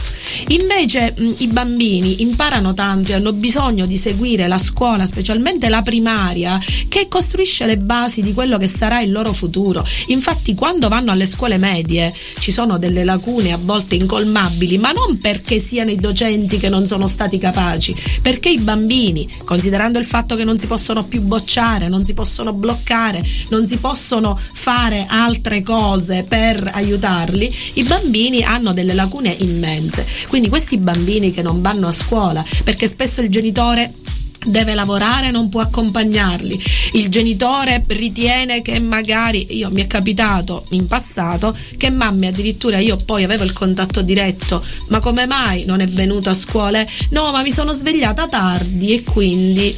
Invece 0.48 1.14
mh, 1.16 1.32
i 1.38 1.46
bambini 1.48 2.22
imparano 2.22 2.72
tanto 2.74 3.10
e 3.12 3.14
hanno 3.14 3.32
bisogno 3.32 3.84
di 3.86 3.96
seguire 3.96 4.46
la 4.46 4.58
scuola, 4.58 5.06
specialmente 5.06 5.68
la 5.68 5.82
primaria, 5.82 6.58
che 6.88 7.08
costruisce 7.08 7.66
le 7.66 7.78
basi 7.78 8.22
di 8.22 8.32
quello 8.32 8.58
che 8.58 8.66
sarà 8.68 9.00
il 9.00 9.10
loro 9.10 9.32
futuro. 9.32 9.84
Infatti 10.08 10.54
quando 10.54 10.88
vanno 10.88 11.10
alle 11.10 11.26
scuole 11.26 11.58
medie 11.58 12.14
ci 12.38 12.52
sono 12.52 12.78
delle 12.78 13.02
lacune 13.04 13.52
a 13.52 13.58
volte 13.60 13.96
incolmabili, 13.96 14.78
ma 14.78 14.92
non 14.92 15.18
perché 15.18 15.58
siano 15.58 15.90
i 15.90 15.96
docenti 15.96 16.58
che 16.58 16.68
non 16.68 16.86
sono 16.86 17.06
stati 17.08 17.38
capaci, 17.38 17.94
perché 18.22 18.50
i 18.50 18.58
bambini, 18.58 19.28
considerando 19.44 19.98
il 19.98 20.04
fatto 20.04 20.36
che 20.36 20.44
non 20.44 20.58
si 20.58 20.66
possono 20.66 21.04
più 21.04 21.22
bocciare, 21.22 21.88
non 21.88 22.04
si 22.04 22.14
possono 22.14 22.52
bloccare, 22.52 23.24
non 23.48 23.66
si 23.66 23.76
possono 23.78 23.94
fare 23.96 25.06
altre 25.08 25.62
cose 25.62 26.24
per 26.28 26.70
aiutarli, 26.72 27.52
i 27.74 27.82
bambini 27.82 28.42
hanno 28.42 28.72
delle 28.72 28.94
lacune 28.94 29.34
immense. 29.38 30.06
Quindi 30.28 30.48
questi 30.48 30.76
bambini 30.76 31.32
che 31.32 31.42
non 31.42 31.60
vanno 31.60 31.88
a 31.88 31.92
scuola, 31.92 32.44
perché 32.64 32.86
spesso 32.86 33.20
il 33.20 33.30
genitore 33.30 33.92
deve 34.46 34.74
lavorare, 34.74 35.30
non 35.30 35.48
può 35.48 35.60
accompagnarli. 35.60 36.62
Il 36.92 37.08
genitore 37.08 37.84
ritiene 37.86 38.62
che 38.62 38.78
magari, 38.78 39.56
io 39.56 39.70
mi 39.70 39.82
è 39.82 39.86
capitato 39.86 40.66
in 40.70 40.86
passato, 40.86 41.56
che 41.76 41.90
mamme 41.90 42.28
addirittura 42.28 42.78
io 42.78 42.96
poi 43.04 43.24
avevo 43.24 43.44
il 43.44 43.52
contatto 43.52 44.02
diretto, 44.02 44.64
ma 44.88 44.98
come 45.00 45.26
mai 45.26 45.64
non 45.64 45.80
è 45.80 45.86
venuto 45.86 46.30
a 46.30 46.34
scuola? 46.34 46.84
No, 47.10 47.30
ma 47.32 47.42
mi 47.42 47.50
sono 47.50 47.72
svegliata 47.72 48.28
tardi 48.28 48.94
e 48.94 49.02
quindi 49.02 49.76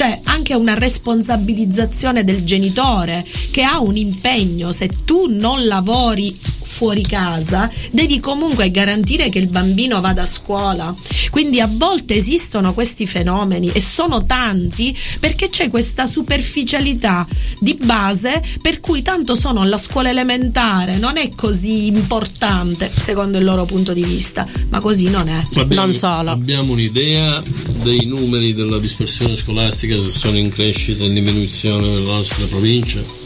c'è 0.00 0.18
anche 0.24 0.54
una 0.54 0.72
responsabilizzazione 0.72 2.24
del 2.24 2.42
genitore 2.42 3.22
che 3.50 3.62
ha 3.64 3.80
un 3.80 3.98
impegno, 3.98 4.72
se 4.72 4.88
tu 5.04 5.26
non 5.28 5.66
lavori 5.66 6.34
fuori 6.70 7.02
casa, 7.02 7.68
devi 7.90 8.20
comunque 8.20 8.70
garantire 8.70 9.28
che 9.28 9.38
il 9.38 9.48
bambino 9.48 10.00
vada 10.00 10.22
a 10.22 10.26
scuola. 10.26 10.94
Quindi 11.30 11.60
a 11.60 11.68
volte 11.70 12.14
esistono 12.14 12.72
questi 12.72 13.06
fenomeni 13.06 13.70
e 13.72 13.80
sono 13.80 14.24
tanti 14.24 14.96
perché 15.18 15.48
c'è 15.48 15.68
questa 15.68 16.06
superficialità 16.06 17.26
di 17.58 17.74
base 17.74 18.40
per 18.62 18.78
cui 18.78 19.02
tanto 19.02 19.34
sono 19.34 19.60
alla 19.62 19.76
scuola 19.76 20.10
elementare, 20.10 20.96
non 20.96 21.16
è 21.16 21.30
così 21.34 21.86
importante 21.86 22.88
secondo 22.88 23.38
il 23.38 23.44
loro 23.44 23.64
punto 23.64 23.92
di 23.92 24.04
vista, 24.04 24.46
ma 24.68 24.78
così 24.78 25.10
non 25.10 25.28
è. 25.28 25.44
Abbiamo, 25.56 25.86
Non 25.86 25.94
solo. 25.94 26.30
Abbiamo 26.30 26.72
un'idea 26.72 27.42
dei 27.82 28.06
numeri 28.06 28.54
della 28.54 28.78
dispersione 28.78 29.36
scolastica, 29.36 29.96
se 29.96 30.10
sono 30.10 30.38
in 30.38 30.50
crescita 30.50 31.02
o 31.02 31.06
in 31.06 31.14
diminuzione 31.14 31.88
nella 31.88 32.12
nostra 32.12 32.46
provincia? 32.46 33.20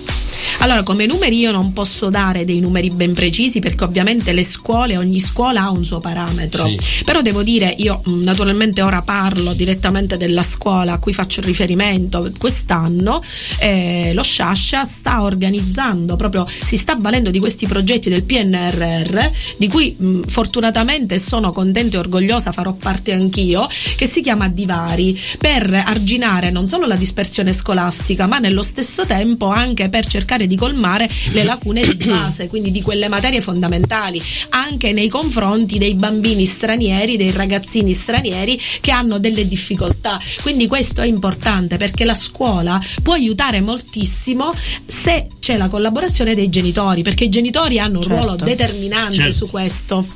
Allora, 0.65 0.83
come 0.83 1.05
numeri 1.05 1.37
io 1.37 1.51
non 1.53 1.75
posso 1.75 2.09
dare 2.09 2.47
dei 2.47 2.59
numeri 2.59 2.89
ben 2.89 3.13
precisi 3.13 3.59
perché 3.59 3.85
ovviamente 3.85 4.33
le 4.33 4.43
scuole, 4.43 4.97
ogni 4.97 5.21
scuola 5.21 5.65
ha 5.65 5.71
un 5.71 5.85
suo 5.85 6.01
parametro. 6.01 6.67
Sì. 6.67 7.05
Però 7.05 7.21
devo 7.21 7.43
dire, 7.43 7.75
io 7.77 8.01
mh, 8.03 8.23
naturalmente 8.23 8.81
ora 8.81 9.03
parlo 9.03 9.53
direttamente 9.53 10.17
della 10.17 10.43
scuola 10.43 10.95
a 10.95 10.99
cui 10.99 11.13
faccio 11.13 11.43
riferimento. 11.43 12.33
Quest'anno 12.39 13.23
eh, 13.61 14.13
lo 14.15 14.23
Sciascia 14.23 14.87
sta 14.87 15.23
organizzando 15.23 16.17
proprio, 16.17 16.49
si 16.63 16.79
sta 16.79 16.93
avvalendo 16.93 17.29
di 17.29 17.41
questi 17.41 17.67
progetti 17.67 18.09
del 18.09 18.23
PNRR, 18.23 19.19
di 19.59 19.69
cui 19.69 19.95
mh, 19.95 20.23
fortunatamente 20.29 21.19
sono 21.19 21.53
contenta 21.53 21.99
e 21.99 22.01
orgogliosa, 22.01 22.53
farò 22.53 22.73
parte 22.73 23.13
anch'io, 23.13 23.69
che 23.97 24.07
si 24.07 24.23
chiama 24.23 24.49
Divari, 24.49 25.21
per 25.37 25.75
arginare 25.75 26.49
non 26.49 26.67
solo 26.67 26.87
la 26.87 26.97
dispersione 26.97 27.53
scolastica, 27.53 28.27
ma 28.27 28.39
nello 28.39 28.63
stesso 28.63 29.05
tempo 29.05 29.49
anche 29.49 29.91
per 29.91 30.07
cercare 30.07 30.47
di 30.47 30.53
colmare 30.57 31.09
le 31.33 31.43
lacune 31.45 31.83
di 31.83 32.05
base, 32.07 32.49
quindi 32.49 32.71
di 32.71 32.83
quelle 32.83 33.09
materie 33.09 33.41
fondamentali, 33.41 34.21
anche 34.51 34.93
nei 34.93 35.09
confronti 35.09 35.79
dei 35.79 35.95
bambini 35.95 36.45
stranieri, 36.45 37.17
dei 37.17 37.31
ragazzini 37.31 37.95
stranieri 37.95 38.61
che 38.81 38.91
hanno 38.91 39.19
delle 39.19 39.47
difficoltà. 39.47 40.21
Quindi 40.43 40.67
questo 40.67 41.01
è 41.01 41.07
importante 41.07 41.77
perché 41.77 42.05
la 42.05 42.15
scuola 42.15 42.81
può 43.03 43.15
aiutare 43.15 43.61
moltissimo 43.61 44.53
se 44.87 45.27
c'è 45.41 45.57
la 45.57 45.69
collaborazione 45.69 46.35
dei 46.35 46.49
genitori, 46.51 47.03
perché 47.03 47.25
i 47.25 47.29
genitori 47.29 47.79
hanno 47.79 47.99
un 47.99 48.03
Certo. 48.05 48.23
ruolo 48.23 48.37
determinante 48.45 49.15
Certo. 49.15 49.33
su 49.33 49.49
questo. 49.49 50.07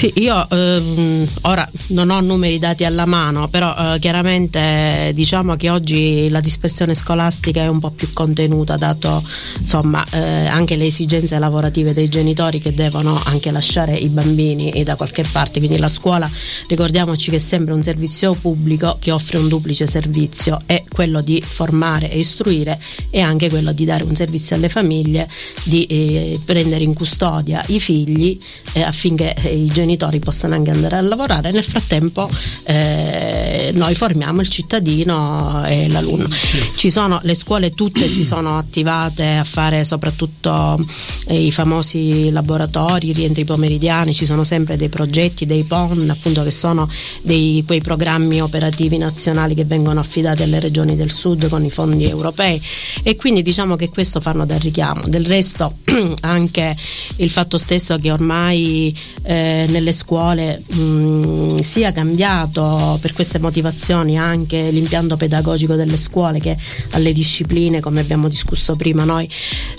Sì, 0.00 0.10
io 0.14 0.48
ehm, 0.48 1.28
ora 1.42 1.68
non 1.88 2.08
ho 2.08 2.20
numeri 2.22 2.58
dati 2.58 2.86
alla 2.86 3.04
mano, 3.04 3.48
però 3.48 3.74
eh, 3.76 3.98
chiaramente 3.98 5.10
diciamo 5.12 5.56
che 5.56 5.68
oggi 5.68 6.30
la 6.30 6.40
dispersione 6.40 6.94
scolastica 6.94 7.60
è 7.60 7.66
un 7.66 7.80
po' 7.80 7.90
più 7.90 8.10
contenuta, 8.14 8.78
dato 8.78 9.22
insomma 9.58 10.02
eh, 10.10 10.46
anche 10.46 10.76
le 10.76 10.86
esigenze 10.86 11.38
lavorative 11.38 11.92
dei 11.92 12.08
genitori 12.08 12.60
che 12.60 12.72
devono 12.72 13.20
anche 13.26 13.50
lasciare 13.50 13.94
i 13.94 14.08
bambini 14.08 14.82
da 14.84 14.96
qualche 14.96 15.22
parte. 15.30 15.58
Quindi 15.58 15.76
la 15.76 15.88
scuola, 15.88 16.30
ricordiamoci 16.68 17.28
che 17.28 17.36
è 17.36 17.38
sempre 17.38 17.74
un 17.74 17.82
servizio 17.82 18.32
pubblico 18.32 18.96
che 18.98 19.10
offre 19.10 19.36
un 19.36 19.48
duplice 19.48 19.86
servizio, 19.86 20.62
è 20.64 20.82
quello 20.88 21.20
di 21.20 21.44
formare 21.46 22.10
e 22.10 22.20
istruire 22.20 22.80
e 23.10 23.20
anche 23.20 23.50
quello 23.50 23.72
di 23.72 23.84
dare 23.84 24.04
un 24.04 24.14
servizio 24.14 24.56
alle 24.56 24.70
famiglie, 24.70 25.28
di 25.64 25.84
eh, 25.84 26.40
prendere 26.42 26.84
in 26.84 26.94
custodia 26.94 27.62
i 27.66 27.78
figli 27.78 28.40
eh, 28.72 28.80
affinché 28.80 29.34
eh, 29.34 29.54
i 29.54 29.66
genitori 29.66 29.88
possano 29.96 30.54
anche 30.54 30.70
andare 30.70 30.96
a 30.96 31.00
lavorare. 31.00 31.50
Nel 31.50 31.64
frattempo 31.64 32.28
eh, 32.64 33.70
noi 33.74 33.94
formiamo 33.94 34.40
il 34.40 34.48
cittadino 34.48 35.64
e 35.66 35.88
l'alunno. 35.88 36.28
Ci 36.74 36.90
sono 36.90 37.18
le 37.22 37.34
scuole 37.34 37.70
tutte 37.70 38.08
si 38.08 38.24
sono 38.24 38.58
attivate 38.58 39.36
a 39.36 39.44
fare 39.44 39.84
soprattutto 39.84 40.78
eh, 41.26 41.46
i 41.46 41.52
famosi 41.52 42.30
laboratori, 42.30 43.08
i 43.08 43.12
rientri 43.12 43.44
pomeridiani, 43.44 44.12
ci 44.12 44.26
sono 44.26 44.44
sempre 44.44 44.76
dei 44.76 44.88
progetti, 44.88 45.46
dei 45.46 45.64
PON, 45.64 46.08
appunto 46.10 46.42
che 46.42 46.50
sono 46.50 46.88
dei, 47.22 47.62
quei 47.66 47.80
programmi 47.80 48.40
operativi 48.40 48.98
nazionali 48.98 49.54
che 49.54 49.64
vengono 49.64 50.00
affidati 50.00 50.42
alle 50.42 50.60
regioni 50.60 50.96
del 50.96 51.10
sud 51.10 51.48
con 51.48 51.64
i 51.64 51.70
fondi 51.70 52.08
europei 52.08 52.60
e 53.02 53.16
quindi 53.16 53.42
diciamo 53.42 53.76
che 53.76 53.88
questo 53.88 54.20
fanno 54.20 54.44
da 54.44 54.56
richiamo. 54.58 55.02
Del 55.06 55.26
resto 55.26 55.76
anche 56.22 56.76
il 57.16 57.30
fatto 57.30 57.58
stesso 57.58 57.96
che 57.98 58.10
ormai 58.10 58.96
eh, 59.22 59.66
nelle 59.80 59.92
scuole 59.92 60.62
mh, 60.66 61.60
sia 61.60 61.90
cambiato 61.90 62.98
per 63.00 63.12
queste 63.12 63.38
motivazioni 63.38 64.18
anche 64.18 64.70
l'impianto 64.70 65.16
pedagogico 65.16 65.74
delle 65.74 65.96
scuole 65.96 66.38
che 66.38 66.56
alle 66.90 67.12
discipline 67.12 67.80
come 67.80 68.00
abbiamo 68.00 68.28
discusso 68.28 68.76
prima 68.76 69.04
noi 69.04 69.28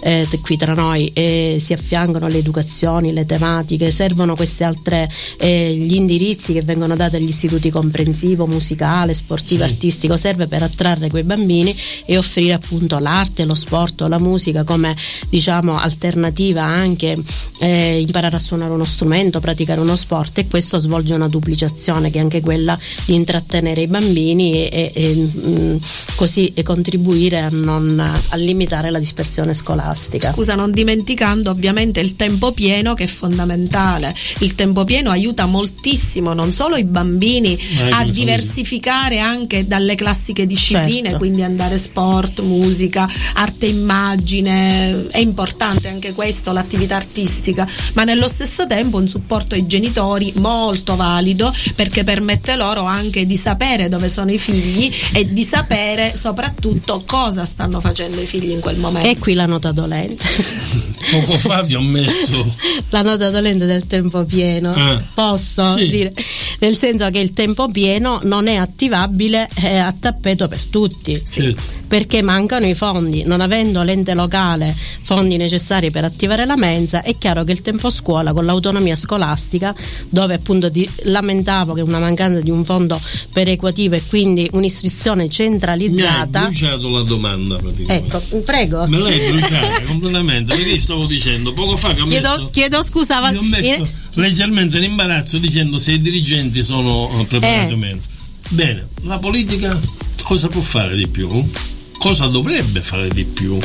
eh, 0.01 0.27
qui 0.41 0.57
tra 0.57 0.73
noi 0.73 1.07
eh, 1.13 1.57
si 1.59 1.73
affiancano 1.73 2.27
le 2.27 2.39
educazioni, 2.39 3.13
le 3.13 3.25
tematiche, 3.25 3.91
servono 3.91 4.35
queste 4.35 4.63
altre 4.63 5.09
eh, 5.37 5.73
gli 5.75 5.93
indirizzi 5.93 6.53
che 6.53 6.63
vengono 6.63 6.95
dati 6.95 7.17
agli 7.17 7.27
istituti 7.27 7.69
comprensivo, 7.69 8.47
musicale, 8.47 9.13
sportivo, 9.13 9.63
artistico, 9.63 10.17
serve 10.17 10.47
per 10.47 10.63
attrarre 10.63 11.09
quei 11.09 11.23
bambini 11.23 11.75
e 12.05 12.17
offrire 12.17 12.53
appunto 12.53 12.97
l'arte, 12.97 13.45
lo 13.45 13.53
sport, 13.53 14.01
la 14.01 14.17
musica 14.17 14.63
come 14.63 14.95
diciamo 15.29 15.77
alternativa 15.77 16.63
anche 16.63 17.17
eh, 17.59 17.99
imparare 17.99 18.35
a 18.35 18.39
suonare 18.39 18.71
uno 18.71 18.85
strumento, 18.85 19.39
praticare 19.39 19.79
uno 19.79 19.90
sport 19.95 20.37
e 20.39 20.47
questo 20.47 20.79
svolge 20.79 21.13
una 21.13 21.27
duplicazione 21.27 22.09
che 22.11 22.17
è 22.17 22.21
anche 22.21 22.41
quella 22.41 22.77
di 23.05 23.15
intrattenere 23.15 23.81
i 23.81 23.87
bambini 23.87 24.53
e, 24.53 24.69
e- 24.71 24.91
e, 24.93 25.15
mh, 25.15 25.79
così 26.15 26.51
e 26.53 26.63
contribuire 26.63 27.39
a, 27.39 27.49
non, 27.51 27.99
a 27.99 28.35
limitare 28.35 28.89
la 28.91 28.99
dispersione 28.99 29.53
scolastica. 29.53 30.31
Scusa, 30.33 30.55
non 30.55 30.71
dimenticando 30.71 31.49
ovviamente 31.49 31.99
il 31.99 32.15
tempo 32.15 32.51
pieno 32.51 32.93
che 32.93 33.03
è 33.05 33.07
fondamentale. 33.07 34.13
Il 34.39 34.55
tempo 34.55 34.83
pieno 34.85 35.09
aiuta 35.09 35.45
moltissimo 35.45 36.33
non 36.33 36.51
solo 36.51 36.75
i 36.75 36.83
bambini 36.83 37.57
anche 37.79 37.93
a 37.93 38.03
diversificare 38.05 39.19
anche 39.19 39.67
dalle 39.67 39.95
classiche 39.95 40.45
discipline, 40.45 41.03
Certo. 41.03 41.17
quindi 41.17 41.41
andare 41.43 41.77
sport, 41.77 42.41
musica, 42.41 43.07
arte 43.33 43.65
e 43.65 43.69
immagine, 43.69 45.07
è 45.09 45.19
importante 45.19 45.87
anche 45.87 46.13
questo, 46.13 46.51
l'attività 46.51 46.95
artistica, 46.95 47.67
ma 47.93 48.03
nello 48.03 48.27
stesso 48.27 48.65
tempo 48.67 48.97
un 48.97 49.07
supporto 49.07 49.55
ai 49.55 49.65
genitori 49.67 49.80
genitori 49.81 50.31
molto 50.35 50.95
valido 50.95 51.51
perché 51.75 52.03
permette 52.03 52.55
loro 52.55 52.83
anche 52.83 53.25
di 53.25 53.35
sapere 53.35 53.89
dove 53.89 54.07
sono 54.09 54.31
i 54.31 54.37
figli 54.37 54.91
e 55.11 55.33
di 55.33 55.43
sapere 55.43 56.15
soprattutto 56.15 57.03
cosa 57.05 57.45
stanno 57.45 57.79
facendo 57.79 58.21
i 58.21 58.27
figli 58.27 58.51
in 58.51 58.59
quel 58.59 58.77
momento. 58.77 59.09
E 59.09 59.17
qui 59.17 59.33
la 59.33 59.47
nota 59.47 59.71
dolente. 59.71 60.23
Poco 61.09 61.37
fa 61.39 61.63
vi 61.63 61.73
ho 61.73 61.81
messo 61.81 62.55
la 62.89 63.01
nota 63.01 63.31
dolente 63.31 63.65
del 63.65 63.87
tempo 63.87 64.23
pieno. 64.23 64.71
Ah, 64.71 65.01
Posso 65.13 65.75
sì. 65.75 65.89
dire? 65.89 66.13
Nel 66.59 66.75
senso 66.75 67.09
che 67.09 67.19
il 67.19 67.33
tempo 67.33 67.67
pieno 67.69 68.19
non 68.23 68.47
è 68.47 68.55
attivabile 68.55 69.49
eh, 69.63 69.77
a 69.77 69.91
tappeto 69.97 70.47
per 70.47 70.63
tutti. 70.65 71.21
Certo. 71.25 71.79
Perché 71.91 72.21
mancano 72.21 72.65
i 72.67 72.73
fondi, 72.73 73.23
non 73.25 73.41
avendo 73.41 73.83
l'ente 73.83 74.13
locale 74.13 74.73
fondi 75.01 75.35
necessari 75.35 75.91
per 75.91 76.05
attivare 76.05 76.45
la 76.45 76.55
mensa, 76.55 77.01
è 77.03 77.17
chiaro 77.17 77.43
che 77.43 77.51
il 77.51 77.59
tempo 77.61 77.89
scuola 77.89 78.31
con 78.31 78.45
l'autonomia 78.45 78.95
scolastica, 78.95 79.75
dove 80.07 80.35
appunto 80.35 80.71
ti 80.71 80.89
lamentavo 81.03 81.73
che 81.73 81.81
una 81.81 81.99
mancanza 81.99 82.39
di 82.39 82.49
un 82.49 82.63
fondo 82.63 82.97
perequativo 83.33 83.95
e 83.95 84.03
quindi 84.07 84.47
un'istruzione 84.53 85.23
mi 85.23 85.27
hai 85.27 85.33
centralizzata. 85.33 86.43
bruciato 86.45 86.89
la 86.89 87.01
domanda 87.01 87.57
praticamente. 87.57 88.15
Ecco, 88.15 88.41
prego. 88.45 88.87
Me 88.87 88.97
l'hai 88.97 89.29
bruciata 89.29 89.81
completamente 89.83 90.55
perché 90.55 90.79
stavo 90.79 91.05
dicendo 91.07 91.51
poco 91.51 91.75
fa 91.75 91.93
che 91.93 91.99
ho 92.01 92.05
Chiedo, 92.05 92.29
messo, 92.29 92.49
chiedo 92.53 92.83
scusa, 92.83 93.19
ho 93.19 93.41
messo 93.41 93.69
eh, 93.69 93.89
leggermente 94.13 94.77
in 94.77 94.83
imbarazzo 94.83 95.37
dicendo 95.39 95.77
se 95.77 95.91
i 95.91 96.01
dirigenti 96.01 96.63
sono 96.63 97.09
eh, 97.19 97.25
preparati 97.25 97.69
Eh. 97.71 97.73
o 97.73 97.77
meno. 97.77 97.99
Bene, 98.47 98.87
la 99.03 99.17
politica 99.17 99.77
cosa 100.23 100.47
può 100.47 100.61
fare 100.61 100.95
di 100.95 101.07
più? 101.07 101.27
Cosa 102.01 102.25
dovrebbe 102.25 102.81
fare 102.81 103.09
di 103.09 103.25
più 103.25 103.59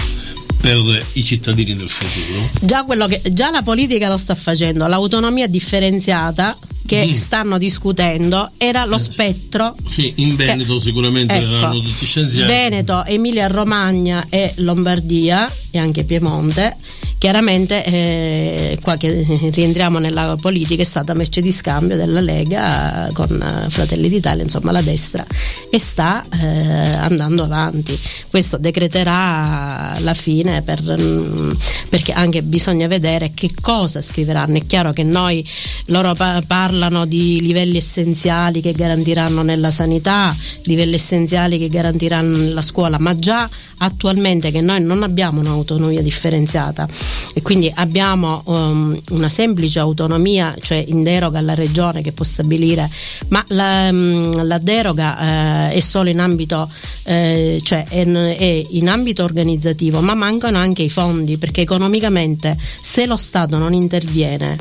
per 0.60 1.06
i 1.14 1.24
cittadini 1.24 1.74
del 1.74 1.88
futuro? 1.88 2.46
Già, 2.60 2.84
quello 2.84 3.06
che, 3.06 3.22
già 3.32 3.48
la 3.50 3.62
politica 3.62 4.10
lo 4.10 4.18
sta 4.18 4.34
facendo, 4.34 4.86
l'autonomia 4.86 5.46
differenziata 5.46 6.54
che 6.84 7.06
Mm. 7.06 7.12
stanno 7.14 7.56
discutendo 7.56 8.50
era 8.58 8.84
lo 8.84 8.98
spettro. 8.98 9.74
Sì, 9.88 10.12
in 10.16 10.36
Veneto 10.36 10.78
sicuramente 10.78 11.32
ecco, 11.34 11.54
erano 11.56 11.80
tutti 11.80 12.04
scienziati. 12.04 12.46
Veneto, 12.52 13.04
Emilia 13.06 13.46
Romagna 13.46 14.22
e 14.28 14.52
Lombardia 14.56 15.50
e 15.70 15.78
anche 15.78 16.04
Piemonte. 16.04 16.76
Chiaramente 17.26 17.84
eh, 17.84 18.78
qua 18.80 18.96
che 18.96 19.26
rientriamo 19.52 19.98
nella 19.98 20.36
politica 20.40 20.82
è 20.82 20.84
stata 20.84 21.12
merce 21.12 21.40
di 21.40 21.50
scambio 21.50 21.96
della 21.96 22.20
Lega 22.20 23.10
con 23.12 23.42
eh, 23.42 23.68
Fratelli 23.68 24.08
d'Italia, 24.08 24.44
insomma 24.44 24.70
la 24.70 24.80
destra, 24.80 25.26
e 25.68 25.80
sta 25.80 26.24
eh, 26.40 26.46
andando 26.46 27.42
avanti. 27.42 27.98
Questo 28.30 28.58
decreterà 28.58 29.96
la 29.98 30.14
fine 30.14 30.62
per, 30.62 30.80
mm, 30.80 31.50
perché 31.88 32.12
anche 32.12 32.44
bisogna 32.44 32.86
vedere 32.86 33.32
che 33.34 33.50
cosa 33.60 34.00
scriveranno. 34.00 34.58
È 34.58 34.64
chiaro 34.64 34.92
che 34.92 35.02
noi 35.02 35.44
loro 35.86 36.14
pa- 36.14 36.44
parlano 36.46 37.06
di 37.06 37.40
livelli 37.40 37.78
essenziali 37.78 38.60
che 38.60 38.70
garantiranno 38.70 39.42
nella 39.42 39.72
sanità, 39.72 40.32
livelli 40.66 40.94
essenziali 40.94 41.58
che 41.58 41.68
garantiranno 41.68 42.36
nella 42.36 42.62
scuola, 42.62 43.00
ma 43.00 43.16
già 43.16 43.50
attualmente 43.78 44.52
che 44.52 44.60
noi 44.60 44.80
non 44.80 45.02
abbiamo 45.02 45.40
un'autonomia 45.40 46.02
differenziata 46.02 46.88
e 47.34 47.42
quindi 47.42 47.70
abbiamo 47.74 48.42
um, 48.46 48.98
una 49.10 49.28
semplice 49.28 49.78
autonomia, 49.78 50.54
cioè 50.60 50.82
in 50.86 51.02
deroga 51.02 51.38
alla 51.38 51.54
regione 51.54 52.02
che 52.02 52.12
può 52.12 52.24
stabilire, 52.24 52.90
ma 53.28 53.44
la, 53.48 53.92
mm, 53.92 54.32
la 54.42 54.58
deroga 54.58 55.70
eh, 55.70 55.74
è 55.74 55.80
solo 55.80 56.08
in 56.08 56.18
ambito, 56.18 56.70
eh, 57.04 57.60
cioè 57.62 57.84
è, 57.84 58.06
è 58.06 58.66
in 58.70 58.88
ambito 58.88 59.22
organizzativo, 59.24 60.00
ma 60.00 60.14
mancano 60.14 60.58
anche 60.58 60.82
i 60.82 60.90
fondi 60.90 61.36
perché 61.36 61.60
economicamente 61.62 62.56
se 62.80 63.06
lo 63.06 63.16
Stato 63.16 63.58
non 63.58 63.74
interviene 63.74 64.56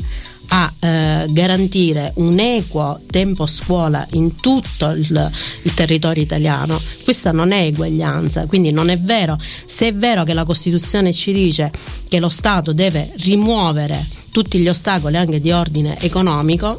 a 0.48 0.72
eh, 0.78 1.26
garantire 1.30 2.12
un 2.16 2.38
equo 2.38 2.98
tempo 3.10 3.46
scuola 3.46 4.06
in 4.12 4.36
tutto 4.36 4.90
il, 4.90 5.30
il 5.62 5.74
territorio 5.74 6.22
italiano. 6.22 6.80
Questa 7.04 7.32
non 7.32 7.52
è 7.52 7.62
eguaglianza, 7.62 8.46
quindi 8.46 8.70
non 8.70 8.88
è 8.88 8.98
vero. 8.98 9.38
Se 9.40 9.88
è 9.88 9.94
vero 9.94 10.24
che 10.24 10.34
la 10.34 10.44
Costituzione 10.44 11.12
ci 11.12 11.32
dice 11.32 11.70
che 12.08 12.18
lo 12.18 12.28
Stato 12.28 12.72
deve 12.72 13.12
rimuovere 13.18 14.04
tutti 14.30 14.58
gli 14.58 14.68
ostacoli 14.68 15.16
anche 15.16 15.40
di 15.40 15.50
ordine 15.50 15.98
economico, 16.00 16.78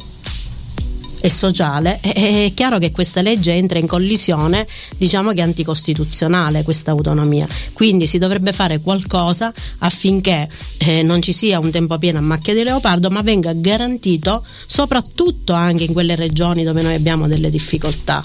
e 1.20 1.30
sociale, 1.30 2.00
è, 2.00 2.52
chiaro 2.54 2.78
che 2.78 2.90
questa 2.90 3.22
legge 3.22 3.52
entra 3.52 3.78
in 3.78 3.86
collisione, 3.86 4.66
diciamo 4.96 5.32
che 5.32 5.40
è 5.40 5.42
anticostituzionale 5.42 6.62
questa 6.62 6.90
autonomia. 6.90 7.46
Quindi 7.72 8.06
si 8.06 8.18
dovrebbe 8.18 8.52
fare 8.52 8.80
qualcosa 8.80 9.52
affinché 9.78 10.48
eh, 10.78 11.02
non 11.02 11.22
ci 11.22 11.32
sia 11.32 11.58
un 11.58 11.70
tempo 11.70 11.98
pieno 11.98 12.18
a 12.18 12.22
macchia 12.22 12.54
di 12.54 12.62
leopardo, 12.62 13.10
ma 13.10 13.22
venga 13.22 13.52
garantito 13.52 14.44
soprattutto 14.66 15.52
anche 15.52 15.84
in 15.84 15.92
quelle 15.92 16.14
regioni 16.14 16.64
dove 16.64 16.82
noi 16.82 16.94
abbiamo 16.94 17.26
delle 17.26 17.50
difficoltà 17.50 18.24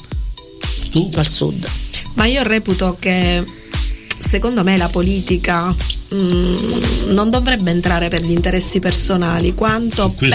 Tu? 0.91 1.09
al 1.15 1.27
sud. 1.27 1.67
Ma 2.13 2.25
io 2.25 2.43
reputo 2.43 2.95
che 2.99 3.43
secondo 4.19 4.63
me 4.63 4.77
la 4.77 4.87
politica 4.87 5.73
mm, 6.13 7.11
non 7.13 7.29
dovrebbe 7.29 7.71
entrare 7.71 8.07
per 8.09 8.21
gli 8.21 8.31
interessi 8.31 8.79
personali. 8.79 9.53
Quanto 9.53 10.09
per 10.09 10.29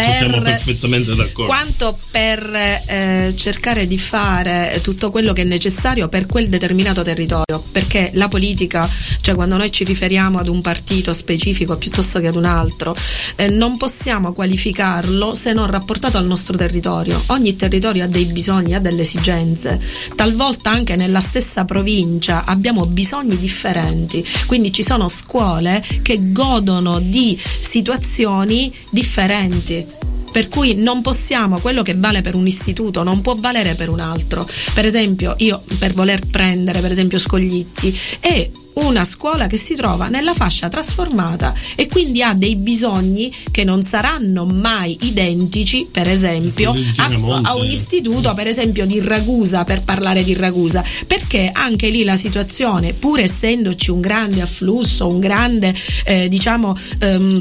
quanto 1.33 1.99
per 2.11 2.55
eh, 2.55 3.33
cercare 3.35 3.87
di 3.87 3.99
fare 3.99 4.81
tutto 4.83 5.11
quello 5.11 5.33
che 5.33 5.43
è 5.43 5.45
necessario 5.45 6.09
per 6.09 6.27
quel 6.27 6.49
determinato 6.49 7.03
territorio. 7.03 7.63
Perché 7.73 8.11
la 8.15 8.29
politica 8.29 8.89
cioè 9.21 9.35
quando 9.35 9.57
noi 9.57 9.71
ci 9.71 9.85
riferiamo 9.85 10.39
ad 10.39 10.49
un 10.49 10.61
partito 10.61 11.13
specifico 11.13 11.77
piuttosto 11.77 12.21
che 12.21 12.29
ad 12.29 12.37
un 12.37 12.45
altro 12.45 12.97
eh, 13.37 13.49
non 13.49 13.77
possiamo 13.77 14.33
qualificarlo 14.33 15.35
se 15.35 15.53
non 15.53 15.67
rapportato 15.67 16.19
al 16.19 16.27
nostro 16.27 16.57
territorio. 16.57 17.23
Ogni 17.27 17.57
territorio 17.57 18.05
ha 18.05 18.07
dei 18.07 18.25
bisogni 18.25 18.75
ha 18.75 18.81
delle 18.81 19.03
esigenze. 19.03 19.81
Talvolta 20.15 20.71
anche 20.71 20.97
nella 20.97 21.21
stessa 21.21 21.65
provincia 21.65 22.45
abbiamo 22.45 22.87
bisogni 22.87 23.39
differenti. 23.39 24.27
Quindi 24.47 24.73
ci 24.73 24.83
sono 24.83 25.09
scuole 25.09 25.68
che 26.03 26.33
godono 26.33 26.99
di 27.01 27.39
situazioni 27.61 28.73
differenti 28.91 29.87
per 30.31 30.49
cui 30.49 30.75
non 30.75 31.01
possiamo, 31.01 31.59
quello 31.59 31.83
che 31.83 31.95
vale 31.97 32.21
per 32.21 32.35
un 32.35 32.47
istituto 32.47 33.03
non 33.03 33.23
può 33.23 33.35
valere 33.35 33.75
per 33.75 33.89
un 33.89 33.99
altro. 33.99 34.47
Per 34.75 34.85
esempio, 34.85 35.35
io 35.39 35.63
per 35.79 35.95
voler 35.95 36.21
prendere, 36.31 36.81
per 36.81 36.91
esempio, 36.91 37.19
Scoglitti, 37.19 37.99
è 38.21 38.49
una 38.85 39.05
scuola 39.05 39.47
che 39.47 39.57
si 39.57 39.75
trova 39.75 40.09
nella 40.09 40.35
fascia 40.35 40.69
trasformata 40.69 41.55
e 41.75 41.87
quindi 41.89 42.23
ha 42.23 42.35
dei 42.35 42.57
bisogni 42.57 43.35
che 43.51 43.65
non 43.65 43.85
saranno 43.85 44.45
mai 44.45 44.97
identici, 45.03 45.89
per 45.91 46.09
esempio, 46.09 46.75
a, 46.97 47.41
a 47.43 47.57
un 47.57 47.67
istituto, 47.67 48.33
per 48.35 48.47
esempio, 48.47 48.87
di 48.87 49.01
Ragusa, 49.01 49.65
per 49.65 49.83
parlare 49.83 50.23
di 50.23 50.35
Ragusa, 50.35 50.85
perché 51.07 51.51
anche 51.53 51.89
lì 51.89 52.05
la 52.05 52.17
situazione, 52.17 52.93
pur 52.93 53.21
essendoci 53.21 53.91
un 53.91 54.01
grande 54.01 54.41
afflusso, 54.41 55.09
un 55.09 55.19
grande, 55.19 55.75
eh, 56.05 56.29
diciamo, 56.29 56.77
ehm, 56.99 57.41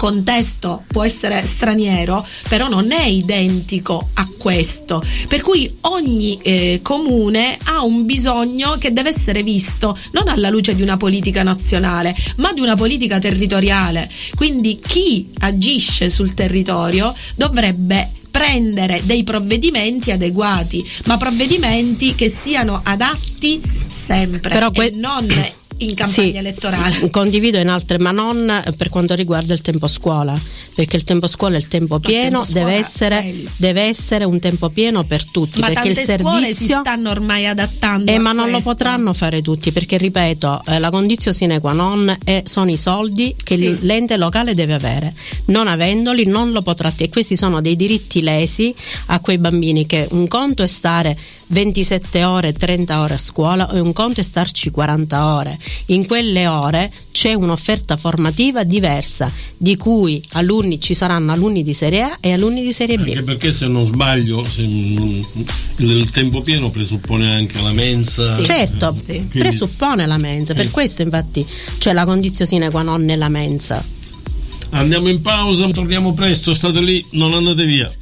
contesto 0.00 0.84
può 0.86 1.04
essere 1.04 1.44
straniero, 1.44 2.26
però 2.48 2.68
non 2.68 2.90
è 2.90 3.04
identico 3.04 4.08
a 4.14 4.26
questo. 4.38 5.04
Per 5.28 5.42
cui 5.42 5.70
ogni 5.82 6.38
eh, 6.40 6.80
comune 6.82 7.58
ha 7.64 7.84
un 7.84 8.06
bisogno 8.06 8.78
che 8.78 8.94
deve 8.94 9.10
essere 9.10 9.42
visto 9.42 9.98
non 10.12 10.28
alla 10.28 10.48
luce 10.48 10.74
di 10.74 10.80
una 10.80 10.96
politica 10.96 11.42
nazionale, 11.42 12.16
ma 12.36 12.50
di 12.54 12.62
una 12.62 12.76
politica 12.76 13.18
territoriale. 13.18 14.10
Quindi 14.36 14.80
chi 14.80 15.32
agisce 15.40 16.08
sul 16.08 16.32
territorio 16.32 17.14
dovrebbe 17.34 18.10
prendere 18.30 19.02
dei 19.04 19.22
provvedimenti 19.22 20.12
adeguati, 20.12 20.82
ma 21.04 21.18
provvedimenti 21.18 22.14
che 22.14 22.30
siano 22.30 22.80
adatti 22.82 23.60
sempre 23.86 24.48
Però 24.48 24.70
que- 24.70 24.86
e 24.86 24.90
non 24.92 25.26
in 25.80 25.94
campagna 25.94 26.30
Sì, 26.30 26.36
elettorale. 26.36 27.10
Condivido 27.10 27.58
in 27.58 27.68
altre, 27.68 27.98
ma 27.98 28.10
non 28.10 28.62
per 28.76 28.88
quanto 28.88 29.14
riguarda 29.14 29.52
il 29.54 29.60
tempo 29.60 29.86
scuola, 29.86 30.38
perché 30.74 30.96
il 30.96 31.04
tempo 31.04 31.26
scuola 31.26 31.54
è 31.56 31.58
il 31.58 31.68
tempo 31.68 31.98
pieno, 31.98 32.42
tempo 32.42 32.52
deve, 32.58 32.74
essere, 32.74 33.34
deve 33.56 33.82
essere 33.82 34.24
un 34.24 34.38
tempo 34.38 34.68
pieno 34.70 35.04
per 35.04 35.24
tutti, 35.24 35.60
Ma 35.60 35.68
perché 35.68 35.88
il 35.88 35.96
scuole 35.98 36.46
si 36.48 36.54
servizio 36.54 36.80
stanno 36.80 37.10
ormai 37.10 37.46
adattando. 37.46 38.10
eh, 38.10 38.18
ma 38.18 38.32
non 38.32 38.46
lo 38.46 38.52
questo. 38.52 38.70
potranno 38.70 39.12
fare 39.12 39.42
tutti 39.42 39.72
perché 39.72 39.96
ripeto 39.98 40.62
eh, 40.66 40.78
la 40.78 40.90
condizione 40.90 41.36
sine 41.36 41.60
qua 41.60 41.72
non 41.72 42.14
è, 42.24 42.42
sono 42.46 42.70
i 42.70 42.76
soldi 42.76 43.34
che 43.42 43.56
Sì. 43.56 43.76
l'ente 43.80 44.16
locale 44.16 44.54
deve 44.54 44.74
avere 44.74 45.14
non 45.46 45.66
avendoli 45.66 46.24
non 46.26 46.50
lo 46.52 46.62
potrà 46.62 46.92
e 46.96 47.08
questi 47.08 47.36
sono 47.36 47.60
dei 47.60 47.76
diritti 47.76 48.20
lesi 48.22 48.74
a 49.06 49.20
quei 49.20 49.38
bambini 49.38 49.86
che 49.86 50.06
un 50.10 50.26
conto 50.28 50.62
è 50.62 50.66
stare 50.66 51.16
27 51.52 52.24
ore 52.24 52.52
30 52.52 53.00
ore 53.00 53.14
a 53.14 53.18
scuola 53.18 53.70
e 53.70 53.80
un 53.80 53.92
conto 53.92 54.20
è 54.20 54.22
starci 54.22 54.70
40 54.70 55.34
ore 55.34 55.58
in 55.86 56.06
quelle 56.06 56.46
ore 56.46 56.92
c'è 57.10 57.34
un'offerta 57.34 57.96
formativa 57.96 58.62
diversa 58.62 59.30
di 59.56 59.76
cui 59.76 60.22
alunni 60.32 60.80
ci 60.80 60.94
saranno 60.94 61.32
alunni 61.32 61.62
di 61.64 61.74
serie 61.74 62.02
A 62.02 62.18
e 62.20 62.32
alunni 62.32 62.62
di 62.62 62.72
serie 62.72 62.96
B 62.98 63.08
Anche 63.08 63.22
perché 63.22 63.52
se 63.52 63.66
non 63.66 63.84
sbaglio 63.84 64.44
se, 64.44 64.62
il, 64.62 66.10
tempo 66.12 66.40
pieno 66.40 66.70
presuppone 66.70 67.34
anche 67.34 67.60
la 67.60 67.72
mensa. 67.72 68.36
Sì. 68.36 68.44
Certo, 68.44 68.94
Sì. 68.94 69.12
Quindi- 69.14 69.38
presuppone 69.38 70.06
la 70.06 70.18
mensa, 70.18 70.54
per 70.54 70.66
Sì. 70.66 70.70
questo 70.70 71.02
infatti 71.02 71.44
c'è 71.78 71.92
la 71.92 72.04
condizione 72.04 72.48
sine 72.50 72.70
qua 72.70 72.82
non 72.82 73.04
nella 73.04 73.28
mensa. 73.28 73.84
Andiamo 74.70 75.08
in 75.08 75.20
pausa, 75.20 75.68
torniamo 75.70 76.14
presto, 76.14 76.54
state 76.54 76.80
lì, 76.80 77.04
non 77.12 77.32
andate 77.34 77.64
via. 77.64 77.92